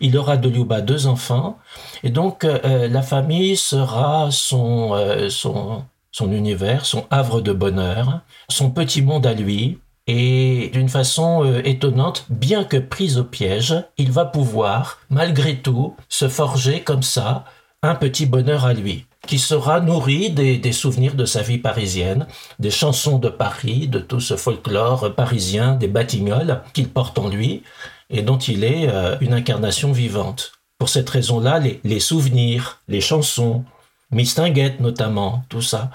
Il 0.00 0.16
aura 0.16 0.36
de 0.36 0.48
Liuba 0.48 0.80
deux 0.80 1.06
enfants, 1.06 1.58
et 2.02 2.10
donc 2.10 2.44
euh, 2.44 2.58
euh, 2.64 2.88
la 2.88 3.02
famille 3.02 3.56
sera 3.56 4.28
son, 4.30 4.94
euh, 4.94 5.28
son, 5.28 5.84
son 6.12 6.32
univers, 6.32 6.86
son 6.86 7.06
havre 7.10 7.40
de 7.40 7.52
bonheur, 7.52 8.20
son 8.48 8.70
petit 8.70 9.02
monde 9.02 9.26
à 9.26 9.34
lui, 9.34 9.78
et 10.06 10.70
d'une 10.72 10.88
façon 10.88 11.44
étonnante, 11.64 12.24
bien 12.30 12.64
que 12.64 12.78
prise 12.78 13.18
au 13.18 13.24
piège, 13.24 13.74
il 13.98 14.10
va 14.10 14.24
pouvoir, 14.24 15.00
malgré 15.10 15.56
tout, 15.56 15.96
se 16.08 16.28
forger 16.28 16.80
comme 16.80 17.02
ça 17.02 17.44
un 17.82 17.94
petit 17.94 18.24
bonheur 18.24 18.64
à 18.64 18.72
lui, 18.72 19.04
qui 19.26 19.38
sera 19.38 19.80
nourri 19.80 20.30
des, 20.30 20.56
des, 20.56 20.72
souvenirs 20.72 21.14
de 21.14 21.26
sa 21.26 21.42
vie 21.42 21.58
parisienne, 21.58 22.26
des 22.58 22.70
chansons 22.70 23.18
de 23.18 23.28
Paris, 23.28 23.86
de 23.86 23.98
tout 23.98 24.20
ce 24.20 24.36
folklore 24.36 25.14
parisien, 25.14 25.74
des 25.74 25.88
batignolles 25.88 26.62
qu'il 26.72 26.88
porte 26.88 27.18
en 27.18 27.28
lui, 27.28 27.62
et 28.10 28.22
dont 28.22 28.38
il 28.38 28.64
est 28.64 28.88
euh, 28.88 29.16
une 29.20 29.34
incarnation 29.34 29.92
vivante. 29.92 30.52
Pour 30.78 30.88
cette 30.88 31.10
raison-là, 31.10 31.60
les, 31.82 32.00
souvenirs, 32.00 32.80
les 32.88 33.00
chansons, 33.00 33.64
Mistinguette 34.10 34.80
notamment, 34.80 35.44
tout 35.48 35.60
ça, 35.60 35.90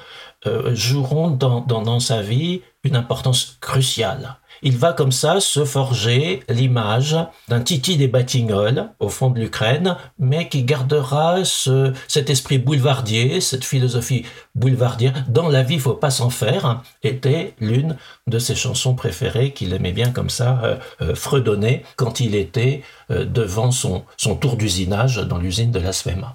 euh, 0.46 0.76
joueront 0.76 1.32
dans 1.32 2.00
sa 2.00 2.22
vie 2.22 2.62
une 2.84 2.96
importance 2.96 3.58
cruciale 3.62 4.38
il 4.64 4.78
va 4.78 4.94
comme 4.94 5.12
ça 5.12 5.40
se 5.40 5.66
forger 5.66 6.44
l'image 6.50 7.18
d'un 7.50 7.60
Titi 7.60 7.98
des 7.98 8.08
Batignolles 8.08 8.90
au 9.00 9.10
fond 9.10 9.30
de 9.30 9.40
l'Ukraine, 9.40 9.98
mais 10.18 10.48
qui 10.48 10.64
gardera 10.64 11.44
ce, 11.44 11.94
cet 12.08 12.30
esprit 12.30 12.58
boulevardier, 12.58 13.42
cette 13.42 13.66
philosophie 13.66 14.26
boulevardière. 14.56 15.26
Dans 15.28 15.50
la 15.50 15.64
vie, 15.64 15.80
faut 15.80 15.94
pas 15.94 16.12
s'en 16.12 16.30
faire, 16.30 16.82
était 17.04 17.54
l'une 17.60 17.98
de 18.28 18.40
ses 18.40 18.56
chansons 18.56 18.96
préférées 18.96 19.52
qu'il 19.52 19.74
aimait 19.74 19.92
bien 19.92 20.12
comme 20.12 20.30
ça 20.30 20.62
euh, 20.64 20.76
euh, 21.02 21.16
fredonner 21.16 21.84
quand 21.98 22.22
il 22.22 22.34
était 22.36 22.84
euh, 23.12 23.26
devant 23.26 23.72
son, 23.72 24.04
son 24.18 24.36
tour 24.36 24.56
d'usinage 24.56 25.18
dans 25.18 25.38
l'usine 25.38 25.72
de 25.72 25.80
la 25.80 25.92
Svema. 25.92 26.34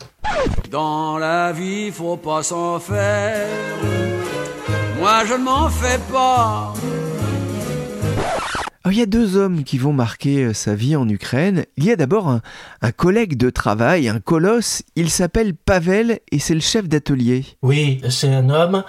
Dans 0.70 1.16
la 1.16 1.52
vie, 1.52 1.90
faut 1.90 2.18
pas 2.18 2.42
s'en 2.42 2.78
faire. 2.78 3.48
Moi, 4.98 5.24
je 5.26 5.34
ne 5.34 5.44
m'en 5.44 5.70
fais 5.70 5.98
pas 6.12 6.74
il 8.90 8.98
y 8.98 9.02
a 9.02 9.06
deux 9.06 9.36
hommes 9.36 9.64
qui 9.64 9.78
vont 9.78 9.92
marquer 9.92 10.44
euh, 10.44 10.54
sa 10.54 10.74
vie 10.74 10.96
en 10.96 11.08
Ukraine. 11.08 11.64
Il 11.76 11.84
y 11.84 11.90
a 11.90 11.96
d'abord 11.96 12.28
un, 12.28 12.92
collègue 12.92 13.36
de 13.36 13.50
travail, 13.50 14.08
un 14.08 14.20
colosse. 14.20 14.82
Il 14.96 15.10
s'appelle 15.10 15.54
Pavel 15.54 16.20
et 16.30 16.38
c'est 16.38 16.54
le 16.54 16.60
chef 16.60 16.88
d'atelier. 16.88 17.44
Oui, 17.62 18.00
c'est 18.08 18.32
un 18.32 18.50
homme. 18.50 18.84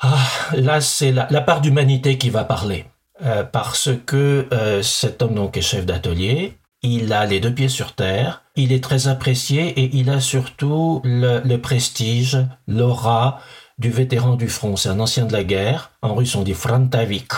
Ah, 0.00 0.18
là, 0.56 0.80
c'est 0.80 1.12
la, 1.12 1.40
part 1.40 1.60
d'humanité 1.60 2.18
qui 2.18 2.30
va 2.30 2.44
parler. 2.44 2.86
Euh, 3.24 3.44
parce 3.44 3.90
que 4.06 4.46
euh, 4.52 4.82
cet 4.82 5.22
homme 5.22 5.34
donc 5.34 5.56
est 5.56 5.62
chef 5.62 5.86
d'atelier. 5.86 6.58
Il 6.82 7.12
a 7.12 7.24
les 7.24 7.40
deux 7.40 7.54
pieds 7.54 7.68
sur 7.68 7.94
terre. 7.94 8.42
Il 8.56 8.72
est 8.72 8.82
très 8.82 9.08
apprécié 9.08 9.68
et 9.80 9.90
il 9.94 10.10
a 10.10 10.20
surtout 10.20 11.00
le, 11.04 11.40
le 11.44 11.60
prestige, 11.60 12.38
l'aura 12.66 13.40
du 13.78 13.90
vétéran 13.90 14.36
du 14.36 14.48
front. 14.48 14.76
C'est 14.76 14.88
un 14.88 15.00
ancien 15.00 15.26
de 15.26 15.32
la 15.32 15.44
guerre. 15.44 15.92
En 16.02 16.14
russe, 16.14 16.34
on 16.34 16.42
dit 16.42 16.54
Frantavik 16.54 17.32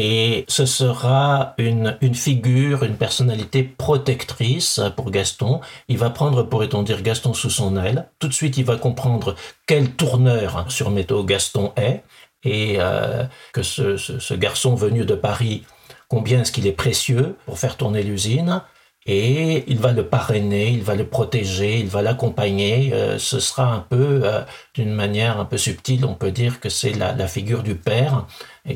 et 0.00 0.44
ce 0.46 0.64
sera 0.64 1.54
une, 1.58 1.98
une, 2.02 2.14
figure, 2.14 2.84
une 2.84 2.94
personnalité 2.94 3.64
protectrice 3.64 4.80
pour 4.94 5.10
Gaston. 5.10 5.60
Il 5.88 5.98
va 5.98 6.10
prendre, 6.10 6.44
pourrait-on 6.44 6.84
dire, 6.84 7.02
Gaston 7.02 7.34
sous 7.34 7.50
son 7.50 7.76
aile. 7.76 8.08
Tout 8.20 8.28
de 8.28 8.32
suite, 8.32 8.56
il 8.58 8.64
va 8.64 8.76
comprendre 8.76 9.34
quel 9.66 9.90
tourneur 9.90 10.66
sur 10.68 10.92
métaux 10.92 11.24
Gaston 11.24 11.72
est 11.76 12.04
et 12.44 12.76
euh, 12.78 13.24
que 13.52 13.64
ce, 13.64 13.96
ce, 13.96 14.34
garçon 14.34 14.76
venu 14.76 15.04
de 15.04 15.16
Paris, 15.16 15.64
combien 16.06 16.42
est-ce 16.42 16.52
qu'il 16.52 16.68
est 16.68 16.72
précieux 16.72 17.34
pour 17.44 17.58
faire 17.58 17.76
tourner 17.76 18.04
l'usine 18.04 18.62
et 19.10 19.64
il 19.68 19.78
va 19.78 19.92
le 19.92 20.06
parrainer, 20.06 20.68
il 20.68 20.82
va 20.82 20.94
le 20.94 21.06
protéger, 21.06 21.78
il 21.78 21.88
va 21.88 22.02
l'accompagner. 22.02 22.92
Euh, 22.92 23.18
ce 23.18 23.40
sera 23.40 23.72
un 23.72 23.80
peu, 23.80 24.20
euh, 24.22 24.42
d'une 24.74 24.92
manière 24.92 25.40
un 25.40 25.46
peu 25.46 25.56
subtile, 25.56 26.04
on 26.04 26.12
peut 26.12 26.30
dire 26.30 26.60
que 26.60 26.68
c'est 26.68 26.92
la, 26.92 27.14
la, 27.14 27.26
figure 27.26 27.62
du 27.62 27.74
père 27.74 28.26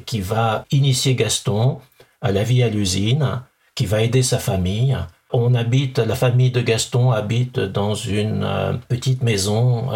qui 0.00 0.20
va 0.20 0.64
initier 0.70 1.14
Gaston 1.14 1.80
à 2.20 2.32
la 2.32 2.42
vie 2.42 2.62
à 2.62 2.68
l'usine, 2.68 3.42
qui 3.74 3.86
va 3.86 4.02
aider 4.02 4.22
sa 4.22 4.38
famille. 4.38 4.96
On 5.32 5.54
habite, 5.54 5.98
la 5.98 6.14
famille 6.14 6.50
de 6.50 6.60
Gaston 6.60 7.10
habite 7.10 7.58
dans 7.58 7.94
une 7.94 8.44
euh, 8.44 8.72
petite 8.88 9.22
maison 9.22 9.90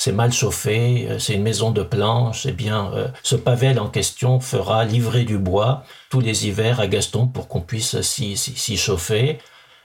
c'est 0.00 0.12
mal 0.12 0.32
chauffé, 0.32 1.08
c'est 1.18 1.34
une 1.34 1.42
maison 1.42 1.72
de 1.72 1.82
planches, 1.82 2.46
eh 2.46 2.52
bien, 2.52 2.92
ce 3.24 3.34
Pavel 3.34 3.80
en 3.80 3.88
question 3.88 4.38
fera 4.38 4.84
livrer 4.84 5.24
du 5.24 5.38
bois 5.38 5.82
tous 6.08 6.20
les 6.20 6.46
hivers 6.46 6.78
à 6.78 6.86
Gaston 6.86 7.26
pour 7.26 7.48
qu'on 7.48 7.62
puisse 7.62 8.00
s'y 8.02 8.76
chauffer. 8.76 9.40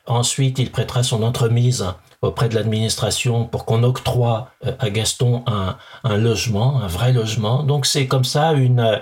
Ensuite, 0.05 0.59
il 0.59 0.71
prêtera 0.71 1.01
son 1.01 1.23
entremise 1.23 1.87
auprès 2.23 2.49
de 2.49 2.55
l'administration 2.55 3.45
pour 3.45 3.65
qu'on 3.65 3.83
octroie 3.83 4.49
euh, 4.65 4.71
à 4.79 4.89
Gaston 4.89 5.43
un, 5.45 6.17
logement, 6.17 6.81
un 6.81 6.87
vrai 6.87 7.13
logement. 7.13 7.63
Donc 7.63 7.85
c'est 7.85 8.07
comme 8.07 8.23
ça 8.23 8.53
une... 8.53 8.79
Euh, 8.79 8.97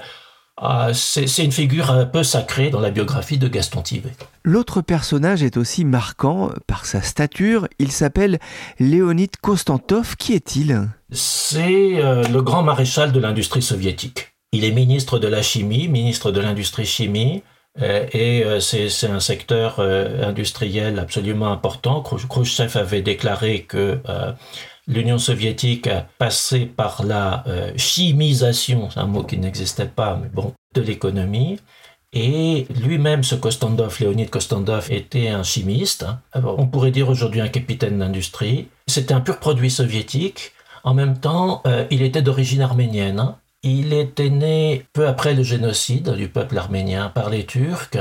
ah, 0.64 0.90
c'est 0.94 1.44
une 1.44 1.52
figure 1.52 1.90
un 1.90 2.06
peu 2.06 2.22
sacrée 2.22 2.70
dans 2.70 2.82
la 2.82 2.92
biographie 2.92 3.40
de 3.40 3.48
Gaston 3.48 3.82
Thivet. 3.82 4.12
L'autre 4.44 4.82
personnage 4.82 5.42
est 5.42 5.58
aussi 5.58 5.86
marquant 5.86 6.52
par 6.68 6.86
sa 6.86 7.02
stature. 7.02 7.68
Il 7.80 7.92
s'appelle 7.92 8.38
Léonid 8.80 9.38
Konstantov. 9.42 10.16
Qui 10.18 10.34
est-il? 10.34 10.88
C'est 11.12 11.96
euh, 12.04 12.28
le 12.28 12.42
grand 12.44 12.62
maréchal 12.62 13.12
de 13.12 13.20
l'industrie 13.20 13.64
soviétique. 13.64 14.36
Il 14.52 14.64
est 14.64 14.72
ministre 14.72 15.18
de 15.18 15.28
la 15.28 15.42
chimie, 15.42 15.88
ministre 15.88 16.32
de 16.32 16.42
l'industrie 16.42 16.86
chimie, 16.86 17.42
euh, 17.42 17.61
et 17.80 18.44
euh, 18.44 18.60
c'est 18.60 19.08
un 19.08 19.20
secteur 19.20 19.80
euh, 19.80 20.24
industriel 20.28 21.00
absolument 21.00 21.52
important. 21.52 22.02
Khrushchev 22.02 22.78
avait 22.78 23.02
déclaré 23.02 23.64
que 23.64 24.00
l'Union 24.88 25.18
soviétique 25.18 25.90
passait 26.18 26.66
par 26.66 27.04
la 27.04 27.44
chimisation, 27.78 28.90
un 28.96 29.06
mot 29.06 29.24
qui 29.24 29.38
n'existait 29.38 29.86
pas, 29.86 30.20
mais 30.22 30.30
bon, 30.30 30.54
de 30.74 30.82
l'économie. 30.82 31.60
Et 32.14 32.68
lui-même, 32.82 33.24
ce 33.24 33.36
Kostandov, 33.36 33.98
Léonid 34.02 34.30
Kostandov, 34.30 34.92
était 34.92 35.30
un 35.30 35.44
chimiste. 35.44 36.06
on 36.34 36.68
pourrait 36.68 36.92
dire 36.92 37.08
aujourd'hui 37.08 37.40
un 37.40 37.48
capitaine 37.48 38.00
d'industrie. 38.00 38.68
C'était 38.88 39.14
un 39.14 39.22
pur 39.22 39.40
produit 39.40 39.72
soviétique. 39.72 40.52
En 40.84 40.94
même 40.94 41.20
temps, 41.20 41.64
il 41.90 42.02
était 42.02 42.22
d'origine 42.22 42.62
arménienne. 42.62 43.36
Il 43.64 43.94
était 43.94 44.32
né 44.32 44.86
peu 44.92 45.08
après 45.08 45.36
le 45.36 45.44
génocide 45.44 46.10
du 46.16 46.28
peuple 46.28 46.58
arménien 46.58 47.10
par 47.10 47.30
les 47.30 47.46
Turcs. 47.46 47.98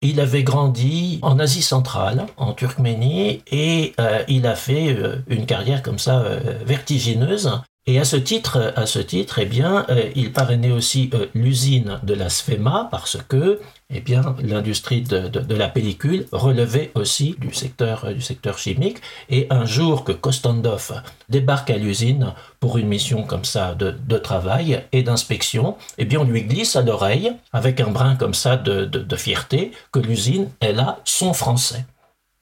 Il 0.00 0.18
avait 0.18 0.42
grandi 0.42 1.18
en 1.20 1.38
Asie 1.38 1.62
centrale, 1.62 2.26
en 2.38 2.54
Turkménie, 2.54 3.42
et 3.50 3.92
euh, 4.00 4.22
il 4.28 4.46
a 4.46 4.54
fait 4.54 4.94
euh, 4.94 5.16
une 5.28 5.44
carrière 5.46 5.82
comme 5.82 5.98
ça 5.98 6.20
euh, 6.20 6.58
vertigineuse. 6.64 7.50
Et 7.86 7.98
à 7.98 8.04
ce 8.04 8.16
titre, 8.16 8.72
à 8.76 8.86
ce 8.86 8.98
titre, 8.98 9.38
eh 9.40 9.44
bien, 9.44 9.86
il 10.16 10.32
parrainait 10.32 10.70
aussi 10.70 11.10
l'usine 11.34 12.00
de 12.02 12.14
la 12.14 12.30
Sfema 12.30 12.88
parce 12.90 13.18
que 13.28 13.60
eh 13.90 14.00
bien, 14.00 14.34
l'industrie 14.42 15.02
de, 15.02 15.54
la 15.54 15.68
pellicule 15.68 16.26
relevait 16.32 16.90
aussi 16.94 17.36
du 17.38 17.52
secteur, 17.52 18.12
du 18.14 18.22
secteur 18.22 18.56
chimique. 18.56 18.98
Et 19.28 19.46
un 19.50 19.66
jour 19.66 20.04
que 20.04 20.12
Kostandov 20.12 21.02
débarque 21.28 21.68
à 21.68 21.76
l'usine 21.76 22.32
pour 22.58 22.78
une 22.78 22.88
mission 22.88 23.24
comme 23.24 23.44
ça 23.44 23.74
de, 23.74 24.16
travail 24.18 24.82
et 24.92 25.02
d'inspection, 25.02 25.76
eh 25.98 26.06
bien, 26.06 26.20
on 26.20 26.24
lui 26.24 26.42
glisse 26.42 26.76
à 26.76 26.82
l'oreille, 26.82 27.32
avec 27.52 27.80
un 27.80 27.90
brin 27.90 28.16
comme 28.16 28.34
ça 28.34 28.56
de, 28.56 29.16
fierté, 29.16 29.72
que 29.92 29.98
l'usine 29.98 30.48
est 30.62 30.72
là 30.72 31.00
son 31.04 31.34
français. 31.34 31.84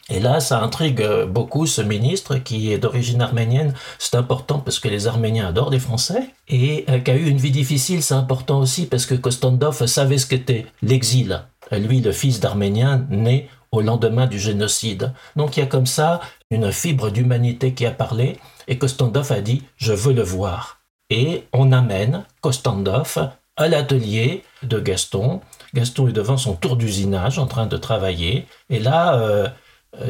Et 0.08 0.20
là, 0.20 0.40
ça 0.40 0.60
intrigue 0.60 1.06
beaucoup 1.28 1.66
ce 1.66 1.80
ministre 1.80 2.36
qui 2.36 2.72
est 2.72 2.78
d'origine 2.78 3.22
arménienne. 3.22 3.74
C'est 3.98 4.16
important 4.16 4.58
parce 4.58 4.78
que 4.78 4.88
les 4.88 5.06
Arméniens 5.06 5.48
adorent 5.48 5.70
les 5.70 5.78
Français. 5.78 6.28
Et 6.48 6.86
qui 7.04 7.10
a 7.10 7.14
eu 7.14 7.28
une 7.28 7.38
vie 7.38 7.50
difficile, 7.50 8.02
c'est 8.02 8.14
important 8.14 8.58
aussi 8.58 8.86
parce 8.86 9.06
que 9.06 9.14
Kostandov 9.14 9.86
savait 9.86 10.18
ce 10.18 10.26
qu'était 10.26 10.66
l'exil. 10.82 11.42
Lui, 11.70 12.00
le 12.00 12.12
fils 12.12 12.40
d'Arménien, 12.40 13.06
né 13.08 13.48
au 13.72 13.80
lendemain 13.80 14.26
du 14.26 14.38
génocide. 14.38 15.12
Donc 15.34 15.56
il 15.56 15.60
y 15.60 15.62
a 15.62 15.66
comme 15.66 15.86
ça 15.86 16.20
une 16.50 16.70
fibre 16.70 17.10
d'humanité 17.10 17.72
qui 17.72 17.86
a 17.86 17.90
parlé 17.90 18.38
et 18.68 18.78
Kostandov 18.78 19.32
a 19.32 19.40
dit 19.40 19.62
je 19.76 19.92
veux 19.92 20.12
le 20.12 20.22
voir. 20.22 20.82
Et 21.10 21.44
on 21.52 21.72
amène 21.72 22.24
Kostandov 22.40 23.30
à 23.56 23.68
l'atelier 23.68 24.44
de 24.62 24.78
Gaston. 24.78 25.40
Gaston 25.74 26.08
est 26.08 26.12
devant 26.12 26.36
son 26.36 26.54
tour 26.54 26.76
d'usinage 26.76 27.38
en 27.38 27.46
train 27.46 27.66
de 27.66 27.76
travailler 27.76 28.46
et 28.70 28.78
là 28.78 29.18
euh, 29.18 29.48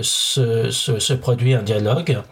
se, 0.02 1.12
produit 1.14 1.54
un 1.54 1.62
dialogue 1.62 2.22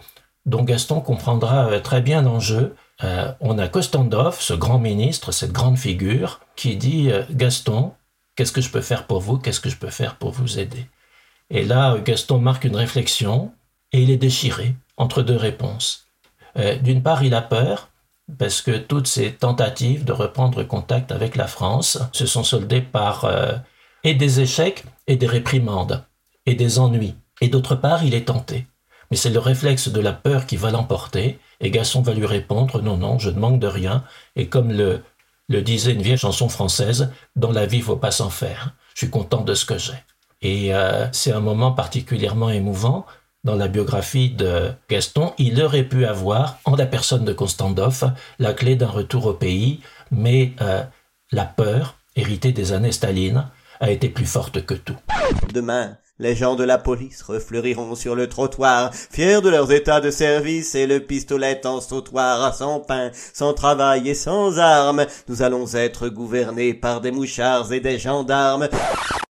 dont 0.47 0.65
Gaston 0.65 1.01
comprendra 1.01 1.71
euh, 1.71 1.81
très 1.81 2.01
bien 2.01 2.23
l'enjeu. 2.23 2.75
Euh, 3.05 3.33
on 3.41 3.59
a 3.59 3.69
Kostandov, 3.69 4.41
ce 4.41 4.55
grand 4.55 4.79
ministre, 4.79 5.33
cette 5.33 5.53
grande 5.53 5.79
figure, 5.79 6.41
qui 6.57 6.77
dit 6.77 7.11
Gaston, 7.31 7.93
qu'est-ce 8.37 8.53
que 8.53 8.61
je 8.61 8.71
peux 8.71 8.81
faire 8.81 9.07
pour 9.07 9.21
vous? 9.21 9.39
Qu'est-ce 9.39 9.61
que 9.61 9.71
je 9.71 9.77
peux 9.77 9.91
faire 9.91 10.17
pour 10.17 10.31
vous 10.31 10.59
aider 10.59 10.87
et 11.51 11.65
là, 11.65 11.99
Gaston 11.99 12.39
marque 12.39 12.65
une 12.65 12.77
réflexion 12.77 13.53
et 13.93 14.03
il 14.03 14.11
est 14.11 14.17
déchiré 14.17 14.77
entre 14.97 15.23
deux 15.23 15.37
réponses. 15.37 16.07
Euh, 16.57 16.77
d'une 16.77 17.03
part, 17.03 17.25
il 17.25 17.35
a 17.35 17.43
peur 17.43 17.91
parce 18.39 18.63
que 18.63 18.79
toutes 18.79 19.09
ces 19.09 19.33
tentatives 19.33 20.05
de 20.05 20.13
reprendre 20.13 20.63
contact 20.63 21.11
avec 21.11 21.35
la 21.35 21.49
France 21.49 21.99
se 22.13 22.27
sont 22.27 22.45
soldées 22.45 22.81
par 22.81 23.25
euh, 23.25 23.57
et 24.05 24.15
des 24.15 24.41
échecs 24.41 24.85
et 25.09 25.17
des 25.17 25.27
réprimandes 25.27 26.05
et 26.47 26.55
des 26.55 26.79
ennuis. 26.79 27.17
Et 27.41 27.49
d'autre 27.49 27.75
part, 27.75 28.05
il 28.05 28.15
est 28.15 28.27
tenté. 28.27 28.67
Mais 29.11 29.17
c'est 29.17 29.31
le 29.31 29.39
réflexe 29.39 29.89
de 29.89 30.01
la 30.01 30.13
peur 30.13 30.47
qui 30.47 30.57
va 30.57 30.71
l'emporter, 30.71 31.39
et 31.61 31.71
Gaston 31.71 32.03
va 32.03 32.15
lui 32.15 32.27
répondre 32.27 32.81
Non, 32.81 32.97
non, 32.97 33.19
je 33.19 33.31
ne 33.31 33.39
manque 33.39 33.59
de 33.59 33.67
rien, 33.67 34.05
et 34.37 34.49
comme 34.49 34.71
le, 34.73 35.03
le 35.49 35.63
disait 35.63 35.93
une 35.93 36.03
vieille 36.03 36.17
chanson 36.17 36.49
française, 36.49 37.11
dans 37.35 37.51
la 37.51 37.67
vie, 37.67 37.79
il 37.79 37.83
faut 37.83 37.97
pas 37.97 38.13
s'en 38.13 38.31
faire. 38.31 38.75
Je 38.95 39.01
suis 39.01 39.11
content 39.11 39.43
de 39.43 39.55
ce 39.55 39.65
que 39.65 39.79
j'ai. 39.79 40.05
Et 40.43 40.75
euh, 40.75 41.07
c'est 41.13 41.33
un 41.33 41.41
moment 41.41 41.73
particulièrement 41.73 42.51
émouvant 42.51 43.05
dans 43.45 43.57
la 43.57 43.69
biographie 43.69 44.31
de 44.31 44.71
Gaston. 44.89 45.33
Il 45.39 45.61
aurait 45.63 45.85
pu 45.85 46.05
avoir, 46.07 46.59
en 46.65 46.77
la 46.77 46.87
personne 46.87 47.25
de 47.25 47.33
Constandov, 47.33 48.13
la 48.39 48.53
clé 48.53 48.77
d'un 48.77 48.89
retour 48.89 49.27
au 49.27 49.35
pays, 49.35 49.81
mais 50.11 50.53
euh, 50.61 50.83
la 51.33 51.45
peur, 51.45 51.97
héritée 52.17 52.53
des 52.53 52.73
années 52.73 52.93
Staline, 52.93 53.47
a 53.81 53.91
été 53.91 54.09
plus 54.09 54.27
forte 54.27 54.65
que 54.65 54.75
tout. 54.75 54.97
Demain, 55.53 55.97
les 56.21 56.37
gens 56.37 56.55
de 56.55 56.65
la 56.65 56.77
police 56.77 57.23
refleuriront 57.23 57.95
sur 57.95 58.15
le 58.15 58.29
trottoir, 58.29 58.93
fiers 58.95 59.41
de 59.41 59.49
leurs 59.49 59.73
états 59.73 60.03
de 60.03 60.11
service 60.11 60.75
et 60.75 60.87
le 60.87 61.01
pistolet 61.01 61.67
en 61.67 61.81
sautoir, 61.81 62.55
sans 62.55 62.79
pain, 62.79 63.11
sans 63.33 63.55
travail 63.55 64.09
et 64.09 64.15
sans 64.15 64.59
armes. 64.59 65.07
Nous 65.29 65.41
allons 65.41 65.75
être 65.75 66.09
gouvernés 66.09 66.75
par 66.75 67.01
des 67.01 67.11
mouchards 67.11 67.73
et 67.73 67.81
des 67.81 67.99
gendarmes. 67.99 68.69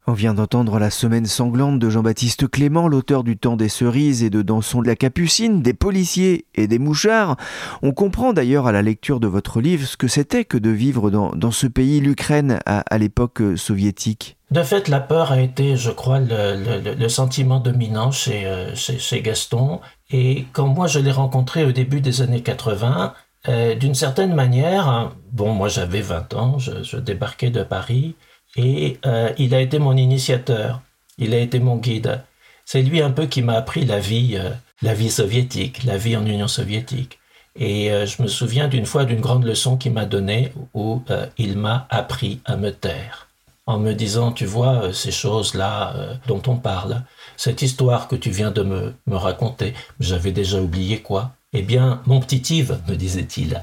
On 0.07 0.13
vient 0.13 0.35
d'entendre 0.35 0.79
La 0.79 0.91
Semaine 0.91 1.27
sanglante 1.27 1.81
de 1.81 1.91
Jean-Baptiste 1.91 2.49
Clément, 2.49 2.87
l'auteur 2.87 3.25
du 3.25 3.37
Temps 3.37 3.57
des 3.57 3.69
cerises 3.69 4.23
et 4.23 4.31
de 4.31 4.41
Danson 4.41 4.81
de 4.81 4.87
la 4.87 4.95
Capucine, 4.95 5.63
des 5.63 5.75
policiers 5.75 6.47
et 6.55 6.69
des 6.69 6.79
mouchards. 6.79 7.37
On 7.83 7.91
comprend 7.91 8.33
d'ailleurs 8.33 8.69
à 8.69 8.73
la 8.73 8.83
lecture 8.83 9.19
de 9.19 9.27
votre 9.27 9.61
livre 9.61 9.85
ce 9.85 9.97
que 9.97 10.07
c'était 10.07 10.45
que 10.45 10.59
de 10.59 10.71
vivre 10.71 11.11
dans, 11.11 11.51
ce 11.51 11.67
pays, 11.67 11.99
l'Ukraine, 11.99 12.61
à, 12.67 12.99
l'époque 12.99 13.43
soviétique. 13.57 14.36
De 14.51 14.63
fait, 14.63 14.89
la 14.89 15.01
peur 15.01 15.33
a 15.33 15.41
été, 15.41 15.77
je 15.77 15.91
crois, 15.91 16.21
le, 16.21 17.09
sentiment 17.09 17.59
dominant 17.59 18.11
euh, 18.29 18.75
chez, 18.75 18.99
chez, 18.99 19.23
Gaston. 19.23 19.81
Et 20.11 20.47
quand 20.53 20.67
moi 20.67 20.87
je 20.87 21.01
l'ai 21.01 21.11
rencontré 21.11 21.65
au 21.65 21.73
début 21.73 22.01
des 22.01 22.23
années 22.23 22.43
80, 22.43 23.13
euh, 23.49 23.75
d'une 23.75 23.95
certaine 23.95 24.35
manière, 24.35 24.89
hein, 24.89 25.15
bon, 25.33 25.53
moi 25.53 25.69
j'avais 25.69 26.01
20 26.01 26.35
ans, 26.35 26.59
je 26.59 26.97
débarquais 26.97 27.51
de 27.51 27.63
Paris. 27.63 28.15
Et 28.57 28.99
euh, 29.07 29.33
il 29.39 29.55
a 29.55 29.61
été 29.61 29.79
mon 29.79 29.97
initiateur, 29.97 30.81
il 31.19 31.35
a 31.35 31.39
été 31.39 31.61
mon 31.61 31.77
guide. 31.77 32.23
C'est 32.65 32.83
lui 32.83 33.03
un 33.03 33.11
peu 33.11 33.27
qui 33.27 33.43
m'a 33.43 33.55
appris 33.55 33.85
la 33.85 34.01
vie, 34.01 34.37
euh, 34.37 34.51
la 34.83 34.95
vie 34.95 35.11
soviétique, 35.11 35.85
la 35.85 35.97
vie 35.97 36.17
en 36.17 36.27
Union 36.27 36.49
soviétique. 36.49 37.19
Et 37.59 37.89
je 37.89 38.23
me 38.23 38.29
souviens 38.29 38.69
d'une 38.69 38.85
fois 38.85 39.07
d'une 39.07 39.23
grande 39.23 39.45
leçon 39.45 39.79
qu'il 39.79 39.93
m'a 39.95 40.05
donnée 40.05 40.53
où 40.75 41.03
il 41.39 41.57
m'a 41.57 41.87
appris 41.89 42.41
à 42.45 42.59
me 42.59 42.71
taire. 42.71 43.26
En 43.67 43.79
me 43.79 43.93
disant, 43.93 44.31
tu 44.31 44.47
vois, 44.47 44.93
ces 44.93 45.11
choses-là 45.11 46.19
dont 46.29 46.41
on 46.47 46.57
parle, 46.57 47.03
cette 47.37 47.63
histoire 47.63 48.07
que 48.07 48.15
tu 48.15 48.31
viens 48.31 48.53
de 48.53 48.63
me, 48.63 48.95
raconter, 49.11 49.75
j'avais 49.99 50.31
déjà 50.31 50.61
oublié 50.61 51.03
quoi 51.03 51.33
Eh 51.53 51.63
bien, 51.63 52.01
mon 52.07 52.21
petit 52.21 52.59
Yves, 52.59 52.79
me 52.89 52.95
disait-il, 52.95 53.61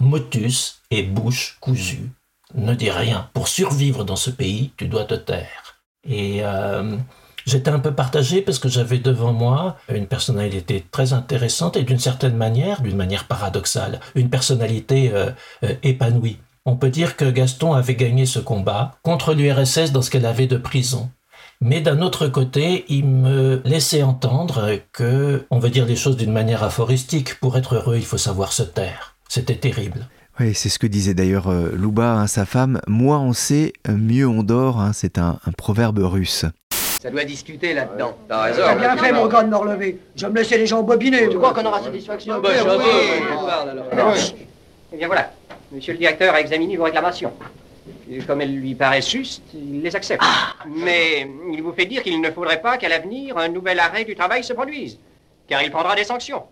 motus 0.00 0.80
et 0.90 1.02
bouche 1.02 1.58
cousue 1.60 2.10
ne 2.54 2.74
dis 2.74 2.90
rien. 2.90 3.28
Pour 3.32 3.48
survivre 3.48 4.04
dans 4.04 4.16
ce 4.16 4.30
pays, 4.30 4.72
tu 4.76 4.88
dois 4.88 5.04
te 5.04 5.14
taire. 5.14 5.80
Et 6.06 6.44
euh, 6.44 6.96
j'étais 7.46 7.70
un 7.70 7.80
peu 7.80 7.92
partagé 7.92 8.42
parce 8.42 8.58
que 8.58 8.68
j'avais 8.68 8.98
devant 8.98 9.32
moi 9.32 9.76
une 9.88 10.06
personnalité 10.06 10.86
très 10.90 11.12
intéressante 11.12 11.76
et 11.76 11.82
d'une 11.82 11.98
certaine 11.98 12.36
manière, 12.36 12.82
d'une 12.82 12.96
manière 12.96 13.26
paradoxale, 13.26 14.00
une 14.14 14.30
personnalité 14.30 15.10
euh, 15.12 15.30
euh, 15.64 15.74
épanouie. 15.82 16.38
On 16.66 16.76
peut 16.76 16.88
dire 16.88 17.16
que 17.16 17.26
Gaston 17.26 17.74
avait 17.74 17.94
gagné 17.94 18.24
ce 18.24 18.38
combat 18.38 18.92
contre 19.02 19.34
l'URSS 19.34 19.92
dans 19.92 20.00
ce 20.00 20.10
qu'elle 20.10 20.24
avait 20.24 20.46
de 20.46 20.56
prison. 20.56 21.10
Mais 21.60 21.82
d'un 21.82 22.00
autre 22.00 22.26
côté, 22.26 22.86
il 22.88 23.04
me 23.04 23.60
laissait 23.66 24.02
entendre 24.02 24.78
que, 24.92 25.44
on 25.50 25.58
veut 25.58 25.68
dire 25.68 25.84
les 25.84 25.94
choses 25.94 26.16
d'une 26.16 26.32
manière 26.32 26.62
aphoristique, 26.62 27.38
pour 27.38 27.58
être 27.58 27.74
heureux, 27.74 27.96
il 27.96 28.04
faut 28.06 28.16
savoir 28.16 28.54
se 28.54 28.62
taire. 28.62 29.14
C'était 29.28 29.56
terrible. 29.56 30.08
Oui, 30.40 30.54
c'est 30.54 30.70
ce 30.70 30.78
que 30.78 30.86
disait 30.86 31.12
d'ailleurs 31.12 31.48
euh, 31.48 31.70
Louba, 31.74 32.14
hein, 32.14 32.26
sa 32.26 32.46
femme. 32.46 32.80
Moins 32.86 33.20
on 33.20 33.34
sait, 33.34 33.74
mieux 33.86 34.26
on 34.26 34.42
dort. 34.42 34.80
Hein, 34.80 34.92
c'est 34.94 35.18
un, 35.18 35.38
proverbe 35.58 35.98
russe. 35.98 36.46
Ça 36.98 37.10
doit 37.10 37.24
discuter 37.24 37.74
là-dedans. 37.74 38.16
T'as 38.26 38.44
raison. 38.44 38.62
T'as 38.64 38.74
bien 38.74 38.96
fait, 38.96 39.12
mon 39.12 39.26
gars, 39.26 39.42
de 39.42 39.50
me 39.50 39.56
relever. 39.56 40.00
Je 40.16 40.24
vais 40.24 40.32
me 40.32 40.38
laisser 40.38 40.56
les 40.56 40.66
gens 40.66 40.82
bobiner. 40.82 41.28
Tu 41.28 41.36
crois 41.36 41.52
qu'on 41.52 41.66
aura 41.66 41.82
satisfaction 41.82 42.40
bah, 42.40 42.48
je 42.56 42.62
oui. 42.62 43.46
parle 43.46 43.68
alors. 43.68 44.14
Eh 44.94 44.96
bien 44.96 45.08
voilà. 45.08 45.30
Monsieur 45.72 45.92
le 45.92 45.98
directeur 45.98 46.34
a 46.34 46.40
examiné 46.40 46.76
vos 46.76 46.84
réclamations. 46.84 47.32
Et 48.10 48.18
comme 48.18 48.40
elles 48.40 48.54
lui 48.54 48.74
paraissent 48.74 49.10
justes, 49.10 49.42
il 49.54 49.82
les 49.82 49.94
accepte. 49.94 50.22
Ah. 50.24 50.54
Mais 50.66 51.28
il 51.52 51.62
vous 51.62 51.72
fait 51.72 51.86
dire 51.86 52.02
qu'il 52.02 52.20
ne 52.20 52.30
faudrait 52.30 52.60
pas 52.60 52.78
qu'à 52.78 52.88
l'avenir, 52.88 53.36
un 53.38 53.48
nouvel 53.48 53.78
arrêt 53.78 54.04
du 54.04 54.14
travail 54.14 54.44
se 54.44 54.52
produise. 54.52 54.98
Car 55.48 55.62
il 55.62 55.70
prendra 55.70 55.94
des 55.94 56.04
sanctions. 56.04 56.44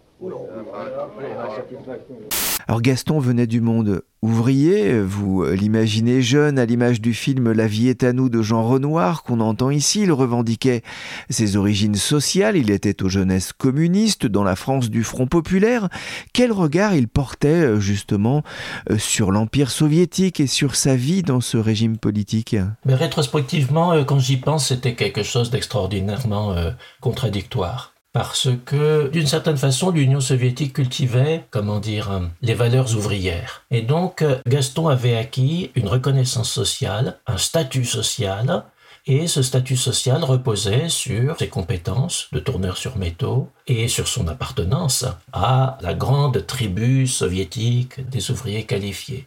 Alors 2.68 2.80
Gaston 2.80 3.18
venait 3.18 3.46
du 3.46 3.60
monde 3.60 4.02
ouvrier, 4.22 5.00
vous 5.00 5.44
l'imaginez 5.44 6.22
jeune 6.22 6.60
à 6.60 6.64
l'image 6.64 7.00
du 7.00 7.12
film 7.12 7.50
La 7.50 7.66
vie 7.66 7.88
est 7.88 8.04
à 8.04 8.12
nous 8.12 8.28
de 8.28 8.40
Jean 8.40 8.62
Renoir 8.62 9.24
qu'on 9.24 9.40
entend 9.40 9.70
ici, 9.70 10.02
il 10.02 10.12
revendiquait 10.12 10.82
ses 11.28 11.56
origines 11.56 11.96
sociales, 11.96 12.56
il 12.56 12.70
était 12.70 13.02
aux 13.02 13.08
jeunesses 13.08 13.52
communistes 13.52 14.26
dans 14.26 14.44
la 14.44 14.54
France 14.54 14.90
du 14.90 15.02
Front 15.02 15.26
populaire. 15.26 15.88
Quel 16.32 16.52
regard 16.52 16.94
il 16.94 17.08
portait 17.08 17.48
euh, 17.48 17.80
justement 17.80 18.42
euh, 18.90 18.98
sur 18.98 19.32
l'Empire 19.32 19.70
soviétique 19.70 20.38
et 20.38 20.46
sur 20.46 20.76
sa 20.76 20.94
vie 20.94 21.22
dans 21.22 21.40
ce 21.40 21.56
régime 21.56 21.98
politique? 21.98 22.56
Mais 22.84 22.94
rétrospectivement, 22.94 23.92
euh, 23.92 24.04
quand 24.04 24.20
j'y 24.20 24.36
pense, 24.36 24.68
c'était 24.68 24.94
quelque 24.94 25.22
chose 25.22 25.50
d'extraordinairement 25.50 26.54
contradictoire 27.00 27.91
parce 28.12 28.48
que 28.64 29.08
d'une 29.08 29.26
certaine 29.26 29.56
façon 29.56 29.90
l'Union 29.90 30.20
soviétique 30.20 30.74
cultivait, 30.74 31.44
comment 31.50 31.80
dire, 31.80 32.22
les 32.42 32.54
valeurs 32.54 32.94
ouvrières. 32.96 33.64
Et 33.70 33.82
donc 33.82 34.24
Gaston 34.46 34.88
avait 34.88 35.16
acquis 35.16 35.70
une 35.74 35.88
reconnaissance 35.88 36.50
sociale, 36.50 37.18
un 37.26 37.38
statut 37.38 37.84
social, 37.84 38.64
et 39.06 39.26
ce 39.26 39.42
statut 39.42 39.76
social 39.76 40.22
reposait 40.22 40.88
sur 40.88 41.36
ses 41.38 41.48
compétences 41.48 42.28
de 42.32 42.38
tourneur 42.38 42.76
sur 42.76 42.96
métaux 42.96 43.48
et 43.66 43.88
sur 43.88 44.06
son 44.06 44.28
appartenance 44.28 45.04
à 45.32 45.76
la 45.80 45.92
grande 45.94 46.46
tribu 46.46 47.08
soviétique 47.08 48.08
des 48.08 48.30
ouvriers 48.30 48.64
qualifiés. 48.64 49.26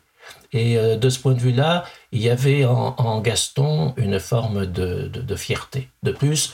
Et 0.54 0.78
euh, 0.78 0.96
de 0.96 1.10
ce 1.10 1.20
point 1.20 1.34
de 1.34 1.40
vue-là, 1.40 1.84
il 2.14 2.22
y 2.22 2.30
avait 2.30 2.64
en, 2.66 3.20
Gaston 3.20 3.94
une 3.98 4.20
forme 4.20 4.66
de, 4.66 5.36
fierté. 5.36 5.90
De 6.04 6.12
plus, 6.12 6.54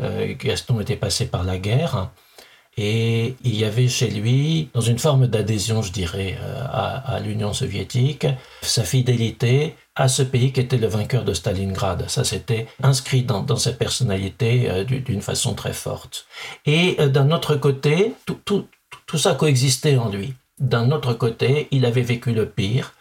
Gaston 0.00 0.80
était 0.80 0.96
passé 0.96 1.26
par 1.26 1.44
la 1.44 1.58
guerre 1.58 2.10
et 2.80 3.34
il 3.42 3.56
y 3.56 3.64
avait 3.64 3.88
chez 3.88 4.08
lui, 4.08 4.70
dans 4.72 4.80
une 4.80 5.00
forme 5.00 5.26
d'adhésion, 5.26 5.82
je 5.82 5.90
dirais, 5.90 6.38
euh, 6.40 6.64
à, 6.70 7.18
l'Union 7.18 7.52
soviétique, 7.52 8.24
sa 8.62 8.84
fidélité 8.84 9.74
à 9.96 10.06
ce 10.06 10.22
pays 10.22 10.52
qui 10.52 10.60
était 10.60 10.76
le 10.76 10.86
vainqueur 10.86 11.24
de 11.24 11.34
Stalingrad. 11.34 12.08
Ça, 12.08 12.22
s'était 12.22 12.68
inscrit 12.80 13.24
dans, 13.24 13.56
sa 13.56 13.72
personnalité 13.72 14.84
d'une 14.84 15.22
façon 15.22 15.54
très 15.54 15.72
forte. 15.72 16.26
Et 16.66 16.94
d'un 17.08 17.32
autre 17.32 17.56
côté, 17.56 18.14
tout 18.46 19.18
ça 19.18 19.34
coexistait 19.34 19.96
en 19.96 20.08
lui. 20.08 20.34
D'un 20.60 20.92
autre 20.92 21.14
côté, 21.14 21.66
il 21.72 21.84
avait 21.84 22.02
vécu 22.02 22.32
le 22.32 22.48
pire, 22.48 22.94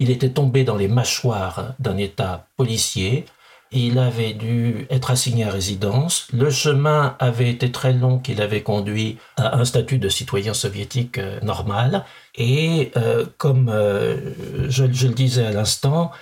il 0.00 0.10
était 0.10 0.30
tombé 0.30 0.64
dans 0.64 0.76
les 0.76 0.88
mâchoires 0.88 1.74
d'un 1.78 1.98
État 1.98 2.48
policier 2.56 3.26
il 3.74 3.98
avait 3.98 4.32
dû 4.32 4.86
être 4.88 5.10
assigné 5.10 5.44
à 5.44 5.50
résidence. 5.50 6.28
Le 6.32 6.48
chemin 6.50 7.16
avait 7.18 7.50
été 7.50 7.72
très 7.72 7.92
long 7.92 8.18
qu'il 8.18 8.40
avait 8.40 8.62
conduit 8.62 9.18
à 9.36 9.58
un 9.58 9.64
statut 9.64 9.98
de 9.98 10.08
citoyen 10.08 10.54
soviétique 10.54 11.18
euh, 11.18 11.40
normal. 11.40 12.04
Et 12.36 12.92
euh, 12.96 13.26
comme 13.36 13.68
euh, 13.68 14.32
je, 14.68 14.84
je, 14.92 15.08
le 15.08 15.14
disais 15.14 15.44
à 15.44 15.50
l'instant, 15.50 16.12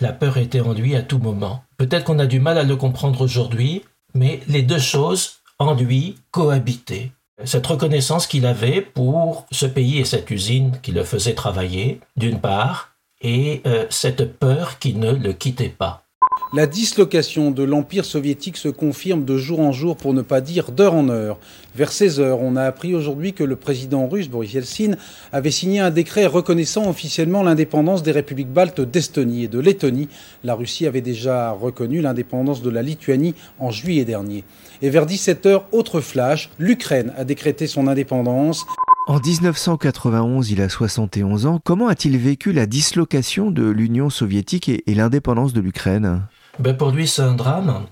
la 0.00 0.12
peur 0.12 0.38
était 0.38 0.60
en 0.60 0.72
lui 0.72 0.96
à 0.96 1.02
tout 1.02 1.18
moment. 1.18 1.62
Peut-être 1.76 2.04
qu'on 2.04 2.20
a 2.20 2.26
du 2.26 2.40
mal 2.40 2.56
à 2.56 2.62
le 2.62 2.76
comprendre 2.76 3.20
aujourd'hui, 3.20 3.84
mais 4.14 4.40
les 4.48 4.62
deux 4.62 4.78
choses 4.78 5.40
en 5.58 5.74
lui 5.74 6.16
cohabitaient. 6.30 7.10
Cette 7.44 7.66
reconnaissance 7.66 8.26
qu'il 8.26 8.46
avait 8.46 8.80
pour 8.80 9.44
ce 9.50 9.66
pays 9.66 9.98
et 9.98 10.06
cette 10.06 10.30
usine 10.30 10.78
qui 10.82 10.92
le 10.92 11.04
faisait 11.04 11.34
travailler, 11.34 12.00
d'une 12.16 12.40
part, 12.40 12.92
et 13.20 13.62
cette 13.90 14.38
peur 14.38 14.78
qui 14.78 14.94
ne 14.94 15.12
le 15.12 15.32
quittait 15.34 15.68
pas. 15.68 16.05
La 16.52 16.68
dislocation 16.68 17.50
de 17.50 17.64
l'Empire 17.64 18.04
soviétique 18.04 18.56
se 18.56 18.68
confirme 18.68 19.24
de 19.24 19.36
jour 19.36 19.58
en 19.58 19.72
jour, 19.72 19.96
pour 19.96 20.14
ne 20.14 20.22
pas 20.22 20.40
dire 20.40 20.70
d'heure 20.70 20.94
en 20.94 21.08
heure. 21.08 21.38
Vers 21.74 21.90
16 21.90 22.20
heures, 22.20 22.40
on 22.40 22.54
a 22.54 22.62
appris 22.62 22.94
aujourd'hui 22.94 23.32
que 23.32 23.42
le 23.42 23.56
président 23.56 24.06
russe 24.06 24.28
Boris 24.28 24.52
Yeltsin 24.52 24.92
avait 25.32 25.50
signé 25.50 25.80
un 25.80 25.90
décret 25.90 26.24
reconnaissant 26.24 26.88
officiellement 26.88 27.42
l'indépendance 27.42 28.04
des 28.04 28.12
républiques 28.12 28.52
baltes 28.52 28.80
d'Estonie 28.80 29.44
et 29.44 29.48
de 29.48 29.58
Lettonie. 29.58 30.08
La 30.44 30.54
Russie 30.54 30.86
avait 30.86 31.00
déjà 31.00 31.50
reconnu 31.50 32.00
l'indépendance 32.00 32.62
de 32.62 32.70
la 32.70 32.82
Lituanie 32.82 33.34
en 33.58 33.72
juillet 33.72 34.04
dernier. 34.04 34.44
Et 34.82 34.88
vers 34.88 35.06
17 35.06 35.46
heures, 35.46 35.66
autre 35.72 36.00
flash, 36.00 36.50
l'Ukraine 36.60 37.12
a 37.16 37.24
décrété 37.24 37.66
son 37.66 37.88
indépendance. 37.88 38.64
En 39.08 39.20
1991, 39.20 40.50
il 40.50 40.60
a 40.60 40.68
71 40.68 41.46
ans. 41.46 41.60
Comment 41.64 41.86
a-t-il 41.86 42.18
vécu 42.18 42.52
la 42.52 42.66
dislocation 42.66 43.52
de 43.52 43.62
l'Union 43.62 44.10
soviétique 44.10 44.68
et, 44.68 44.94
l'indépendance 44.94 45.52
de 45.52 45.60
l'Ukraine? 45.60 46.22
Ben 46.58 46.76
Pour 46.76 46.90
lui, 46.90 47.06
c'est 47.06 47.22
un 47.22 47.34
drame. 47.34 47.86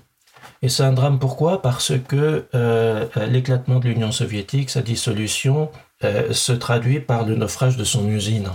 Et 0.61 0.69
c'est 0.69 0.83
un 0.83 0.93
drame 0.93 1.19
pourquoi? 1.19 1.61
Parce 1.61 1.93
que 2.07 2.45
euh, 2.55 3.05
l'éclatement 3.27 3.79
de 3.79 3.87
l'Union 3.87 4.11
soviétique, 4.11 4.69
sa 4.69 4.81
dissolution, 4.81 5.69
euh, 6.03 6.33
se 6.33 6.51
traduit 6.51 6.99
par 6.99 7.25
le 7.25 7.35
naufrage 7.35 7.77
de 7.77 7.83
son 7.83 8.07
usine. 8.09 8.49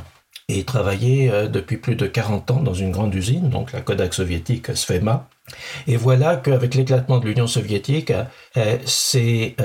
Et 0.49 0.59
il 0.59 0.64
travaillait 0.64 1.31
euh, 1.31 1.46
depuis 1.46 1.77
plus 1.77 1.94
de 1.94 2.07
40 2.07 2.51
ans 2.51 2.62
dans 2.62 2.75
une 2.75 2.90
grande 2.90 3.14
usine, 3.14 3.49
donc 3.49 3.73
la 3.73 3.81
Kodak 3.81 4.14
soviétique 4.14 4.77
Sfema. 4.77 5.29
Et 5.87 5.96
voilà 5.96 6.37
qu'avec 6.37 6.75
l'éclatement 6.75 7.18
de 7.18 7.29
l'Union 7.29 7.46
soviétique, 7.46 8.12
c'est 8.85 9.57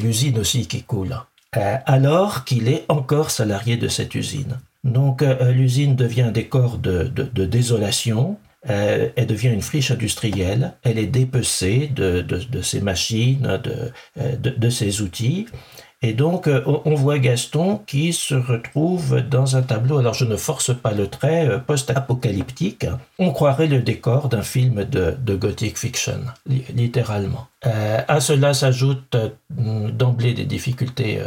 l'usine 0.00 0.38
aussi 0.38 0.66
qui 0.66 0.82
coule. 0.82 1.16
Alors 1.52 2.44
qu'il 2.44 2.68
est 2.68 2.84
encore 2.88 3.30
salarié 3.30 3.76
de 3.76 3.88
cette 3.88 4.14
usine. 4.14 4.58
Donc 4.84 5.22
l'usine 5.22 5.96
devient 5.96 6.22
un 6.22 6.30
décor 6.30 6.78
de, 6.78 7.08
désolation, 7.44 8.36
euh, 8.68 9.08
elle 9.14 9.26
devient 9.26 9.48
une 9.48 9.62
friche 9.62 9.90
industrielle, 9.90 10.74
elle 10.82 10.98
est 10.98 11.06
dépecée 11.06 11.90
de, 11.94 12.24
ses 12.62 12.80
machines, 12.80 13.60
de, 14.16 14.70
ses 14.70 15.00
outils, 15.00 15.46
et 16.00 16.12
donc, 16.12 16.46
euh, 16.46 16.62
on 16.84 16.94
voit 16.94 17.18
Gaston 17.18 17.80
qui 17.84 18.12
se 18.12 18.34
retrouve 18.34 19.20
dans 19.20 19.56
un 19.56 19.62
tableau, 19.62 19.98
alors 19.98 20.14
je 20.14 20.24
ne 20.24 20.36
force 20.36 20.72
pas 20.72 20.92
le 20.92 21.08
trait, 21.08 21.48
euh, 21.48 21.58
post-apocalyptique. 21.58 22.86
On 23.18 23.32
croirait 23.32 23.66
le 23.66 23.80
décor 23.80 24.28
d'un 24.28 24.42
film 24.42 24.84
de, 24.84 25.34
gothic 25.34 25.76
fiction, 25.76 26.20
littéralement. 26.46 27.48
Euh, 27.66 28.00
à 28.06 28.20
cela 28.20 28.54
s'ajoutent 28.54 29.16
d'emblée 29.50 30.34
des 30.34 30.44
difficultés 30.44 31.20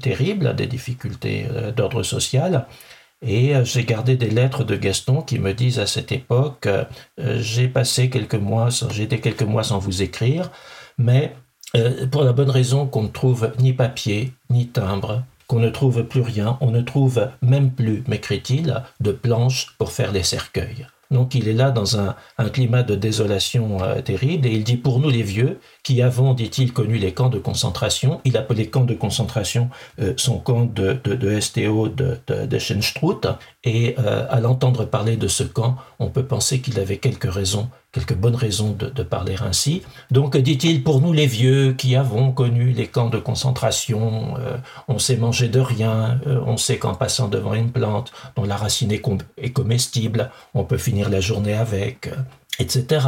terribles, 0.00 0.54
des 0.54 0.66
difficultés 0.66 1.46
d'ordre 1.76 2.04
social. 2.04 2.66
Et 3.26 3.54
j'ai 3.64 3.84
gardé 3.84 4.16
des 4.16 4.28
lettres 4.28 4.64
de 4.64 4.76
Gaston 4.76 5.22
qui 5.22 5.38
me 5.38 5.54
disent 5.54 5.78
à 5.78 5.86
cette 5.86 6.12
époque, 6.12 6.68
j'ai 7.18 7.68
passé 7.68 8.10
quelques 8.10 8.34
mois, 8.34 8.68
j'ai 8.90 9.04
été 9.04 9.20
quelques 9.20 9.42
mois 9.42 9.64
sans 9.64 9.78
vous 9.78 10.02
écrire, 10.02 10.50
mais 10.98 11.34
euh, 11.76 12.06
pour 12.06 12.22
la 12.22 12.32
bonne 12.32 12.50
raison 12.50 12.86
qu'on 12.86 13.02
ne 13.02 13.08
trouve 13.08 13.52
ni 13.58 13.72
papier, 13.72 14.32
ni 14.48 14.68
timbre, 14.68 15.24
qu'on 15.48 15.58
ne 15.58 15.70
trouve 15.70 16.04
plus 16.04 16.20
rien, 16.20 16.56
on 16.60 16.70
ne 16.70 16.80
trouve 16.80 17.28
même 17.42 17.72
plus, 17.72 18.04
m'écrit-il, 18.06 18.82
de 19.00 19.12
planches 19.12 19.74
pour 19.76 19.90
faire 19.90 20.12
les 20.12 20.22
cercueils. 20.22 20.86
Donc 21.14 21.34
il 21.34 21.48
est 21.48 21.54
là 21.54 21.70
dans 21.70 21.98
un, 21.98 22.14
climat 22.52 22.82
de 22.82 22.94
désolation 22.94 23.82
euh, 23.82 24.02
terrible 24.02 24.46
et 24.46 24.50
il 24.50 24.64
dit 24.64 24.76
pour 24.76 24.98
nous 24.98 25.08
les 25.08 25.22
vieux 25.22 25.58
qui 25.82 26.02
avons, 26.02 26.34
dit-il, 26.34 26.72
connu 26.72 26.98
les 26.98 27.12
camps 27.12 27.30
de 27.30 27.38
concentration, 27.38 28.20
il 28.24 28.36
appelait 28.36 28.66
camps 28.66 28.84
de 28.84 28.94
concentration 28.94 29.70
euh, 30.00 30.12
son 30.16 30.38
camp 30.38 30.64
de, 30.64 31.00
STO 31.40 31.88
de, 31.88 32.18
de, 32.26 32.58
et 33.64 33.96
à 33.96 34.40
l'entendre 34.40 34.84
parler 34.84 35.16
de 35.16 35.28
ce 35.28 35.44
camp, 35.44 35.76
on 35.98 36.08
peut 36.10 36.24
penser 36.24 36.60
qu'il 36.60 36.78
avait 36.78 36.98
quelques 36.98 37.32
raisons 37.32 37.68
quelques 37.94 38.14
bonnes 38.14 38.34
raisons 38.34 38.76
de, 38.76 39.02
parler 39.04 39.36
ainsi. 39.40 39.82
Donc, 40.10 40.36
dit-il, 40.36 40.82
pour 40.82 41.00
nous 41.00 41.12
les 41.12 41.26
vieux 41.26 41.74
qui 41.74 41.94
avons 41.94 42.32
connu 42.32 42.72
les 42.72 42.88
camps 42.88 43.08
de 43.08 43.18
concentration, 43.18 44.34
euh, 44.40 44.56
on 44.88 44.98
sait 44.98 45.16
manger 45.16 45.48
de 45.48 45.60
rien, 45.60 46.20
euh, 46.26 46.40
on 46.44 46.56
sait 46.56 46.78
qu'en 46.78 46.94
passant 46.94 47.28
devant 47.28 47.54
une 47.54 47.70
plante 47.70 48.12
dont 48.34 48.44
la 48.44 48.56
racine 48.56 48.90
est, 48.90 49.00
comestible, 49.52 50.30
on 50.54 50.64
peut 50.64 50.78
finir 50.78 51.08
la 51.08 51.20
journée 51.20 51.54
avec, 51.54 52.08
euh, 52.08 52.16
etc. 52.58 53.06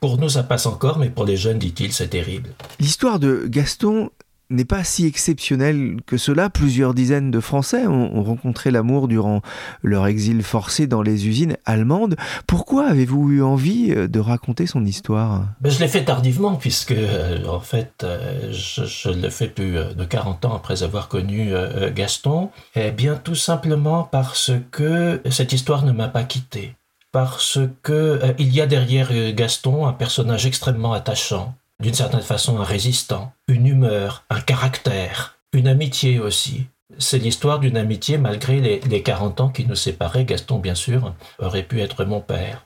pour 0.00 0.18
nous, 0.18 0.28
ça 0.28 0.42
passe 0.42 0.66
encore, 0.66 0.98
mais 0.98 1.10
pour 1.10 1.24
les 1.24 1.36
jeunes, 1.36 1.58
dit-il, 1.58 1.92
c'est 1.92 2.08
terrible. 2.08 2.50
L'histoire 2.80 3.20
de 3.20 3.46
Gaston 3.46 4.10
n'est 4.52 4.64
pas 4.64 4.84
si 4.84 5.06
exceptionnel 5.06 5.96
que 6.06 6.16
cela. 6.16 6.50
Plusieurs 6.50 6.94
dizaines 6.94 7.30
de 7.30 7.40
Français 7.40 7.86
ont, 7.86 8.22
rencontré 8.22 8.70
l'amour 8.70 9.08
durant 9.08 9.42
leur 9.82 10.06
exil 10.06 10.42
forcé 10.42 10.86
dans 10.86 11.02
les 11.02 11.26
usines 11.26 11.56
allemandes. 11.64 12.16
Pourquoi 12.46 12.86
avez-vous 12.86 13.32
eu 13.32 13.42
envie 13.42 13.92
euh, 13.92 14.06
de 14.06 14.20
raconter 14.20 14.66
son 14.66 14.84
histoire? 14.84 15.46
Ben, 15.60 15.70
Je 15.70 15.80
l'ai 15.80 15.88
fait 15.88 16.04
tardivement, 16.04 16.54
puisque 16.54 16.92
euh, 16.92 17.44
en 17.46 17.60
fait, 17.60 18.04
euh, 18.04 18.52
je, 18.52 18.84
je 18.84 19.10
l'ai 19.10 19.30
fait 19.30 19.48
plus 19.48 19.72
de 19.72 20.04
40 20.04 20.44
ans 20.44 20.54
après 20.54 20.82
avoir 20.82 21.08
connu 21.08 21.52
Gaston. 21.94 22.50
Eh 22.76 22.90
bien, 22.90 23.16
tout 23.16 23.34
simplement 23.34 24.04
parce 24.04 24.52
que 24.70 25.20
cette 25.30 25.52
histoire 25.52 25.84
ne 25.84 25.92
m'a 25.92 26.08
pas 26.08 26.24
quitté. 26.24 26.74
Parce 27.10 27.58
que 27.82 28.20
il 28.38 28.54
y 28.54 28.60
a 28.60 28.66
derrière 28.66 29.10
Gaston 29.34 29.86
un 29.86 29.92
personnage 29.92 30.46
extrêmement 30.46 30.92
attachant 30.92 31.54
d'une 31.82 31.94
certaine 31.94 32.22
façon 32.22 32.58
un 32.58 32.64
résistant, 32.64 33.32
une 33.48 33.66
humeur, 33.66 34.24
un 34.30 34.40
caractère, 34.40 35.36
une 35.52 35.66
amitié 35.66 36.20
aussi. 36.20 36.66
C'est 36.98 37.18
l'histoire 37.18 37.58
d'une 37.58 37.76
amitié 37.76 38.18
malgré 38.18 38.60
les, 38.60 38.80
les 38.80 39.02
40 39.02 39.40
ans 39.40 39.48
qui 39.48 39.66
nous 39.66 39.74
séparaient. 39.74 40.24
Gaston, 40.24 40.58
bien 40.58 40.76
sûr, 40.76 41.14
aurait 41.38 41.64
pu 41.64 41.80
être 41.80 42.04
mon 42.04 42.20
père. 42.20 42.64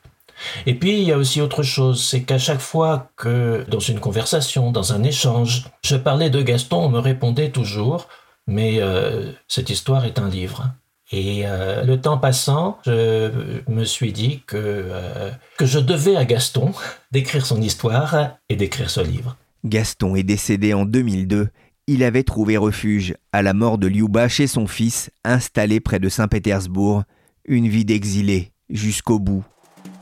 Et 0.67 0.75
puis, 0.75 0.99
il 0.99 1.05
y 1.05 1.13
a 1.13 1.17
aussi 1.17 1.41
autre 1.41 1.63
chose, 1.63 2.05
c'est 2.05 2.23
qu'à 2.23 2.39
chaque 2.39 2.61
fois 2.61 3.11
que, 3.17 3.65
dans 3.69 3.81
une 3.81 4.01
conversation, 4.01 4.71
dans 4.71 4.93
un 4.93 5.03
échange, 5.03 5.65
je 5.83 5.97
parlais 5.97 6.29
de 6.29 6.43
Gaston, 6.43 6.85
on 6.85 6.89
me 6.91 6.99
répondait 6.99 7.51
toujours, 7.51 8.09
mais 8.47 8.83
euh, 8.83 9.33
cette 9.49 9.71
histoire 9.71 10.05
est 10.05 10.19
un 10.19 10.29
livre. 10.29 10.71
Et 11.13 11.43
euh, 11.45 11.85
le 11.85 12.01
temps 12.01 12.19
passant, 12.19 12.79
je 12.85 13.31
me 13.69 13.85
suis 13.85 14.13
dit 14.13 14.43
que, 14.47 14.57
euh, 14.57 15.31
je 15.61 15.79
devais 15.79 16.17
à 16.17 16.25
Gaston 16.25 16.73
d'écrire 17.13 17.47
son 17.47 17.63
histoire 17.63 18.37
et 18.49 18.57
d'écrire 18.57 18.91
ce 18.91 19.01
livre. 19.01 19.37
Gaston 19.65 20.17
est 20.17 20.25
décédé 20.25 20.75
en 20.75 20.85
2002. 20.85 21.49
Il 21.87 22.03
avait 22.03 22.25
trouvé 22.25 22.57
refuge 22.57 23.15
à 23.33 23.43
la 23.43 23.55
mort 23.55 23.79
de 23.79 23.87
Liuba 23.87 24.29
chez 24.29 24.49
son 24.49 24.67
fils, 24.67 25.11
installé 25.25 25.79
près 25.79 26.01
de 26.01 26.09
Saint-Pétersbourg. 26.09 27.05
Une 27.45 27.69
vie 27.69 27.85
d'exilé 27.85 28.51
jusqu'au 28.69 29.21
bout. 29.21 29.45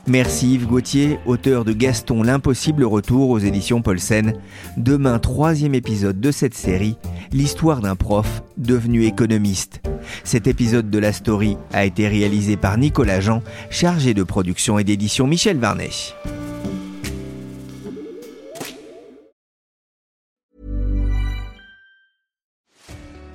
Merci 0.07 0.53
Yves 0.53 0.67
Gauthier, 0.67 1.19
auteur 1.25 1.65
de 1.65 1.73
Gaston 1.73 2.21
l'impossible 2.21 2.83
retour 2.83 3.29
aux 3.29 3.39
éditions 3.39 3.81
Paulsen. 3.81 4.33
Demain, 4.77 5.17
troisième 5.17 5.73
épisode 5.73 6.19
de 6.19 6.31
cette 6.31 6.53
série, 6.53 6.95
l'histoire 7.31 7.81
d'un 7.81 7.95
prof 7.95 8.43
devenu 8.57 9.05
économiste. 9.05 9.81
Cet 10.23 10.47
épisode 10.47 10.89
de 10.89 10.99
la 10.99 11.13
story 11.13 11.57
a 11.73 11.85
été 11.85 12.07
réalisé 12.07 12.57
par 12.57 12.77
Nicolas 12.77 13.19
Jean, 13.19 13.41
chargé 13.69 14.13
de 14.13 14.23
production 14.23 14.79
et 14.79 14.83
d'édition 14.83 15.27
Michel 15.27 15.57
Varnet. 15.57 15.89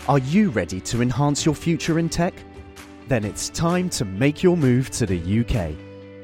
Are 0.08 0.18
you 0.18 0.50
ready 0.50 0.80
to 0.80 1.02
enhance 1.02 1.44
your 1.44 1.54
future 1.54 1.98
in 1.98 2.08
tech? 2.08 2.34
Then 3.08 3.24
it's 3.24 3.50
time 3.50 3.88
to 3.90 4.04
make 4.04 4.42
your 4.42 4.56
move 4.56 4.90
to 4.90 5.06
the 5.06 5.14
UK. 5.14 5.76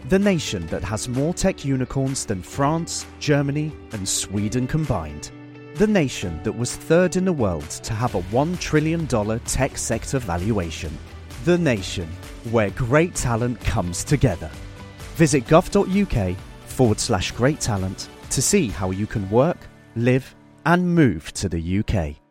the 0.08 0.18
nation 0.18 0.64
that 0.68 0.84
has 0.84 1.08
more 1.08 1.34
tech 1.34 1.64
unicorns 1.64 2.26
than 2.26 2.40
France, 2.40 3.06
Germany, 3.18 3.72
and 3.92 4.08
Sweden 4.08 4.66
combined. 4.66 5.30
The 5.76 5.86
nation 5.86 6.42
that 6.42 6.52
was 6.52 6.74
third 6.74 7.16
in 7.16 7.26
the 7.26 7.34
world 7.34 7.68
to 7.68 7.92
have 7.92 8.14
a 8.14 8.22
$1 8.22 8.58
trillion 8.58 9.06
tech 9.40 9.76
sector 9.76 10.18
valuation. 10.18 10.90
The 11.44 11.58
nation 11.58 12.08
where 12.50 12.70
great 12.70 13.14
talent 13.14 13.60
comes 13.60 14.02
together. 14.02 14.50
Visit 15.16 15.44
gov.uk 15.44 16.36
forward 16.64 16.98
slash 16.98 17.30
great 17.32 17.60
talent 17.60 18.08
to 18.30 18.40
see 18.40 18.68
how 18.68 18.90
you 18.90 19.06
can 19.06 19.28
work, 19.28 19.58
live, 19.96 20.34
and 20.64 20.94
move 20.94 21.30
to 21.34 21.46
the 21.46 21.80
UK. 21.80 22.25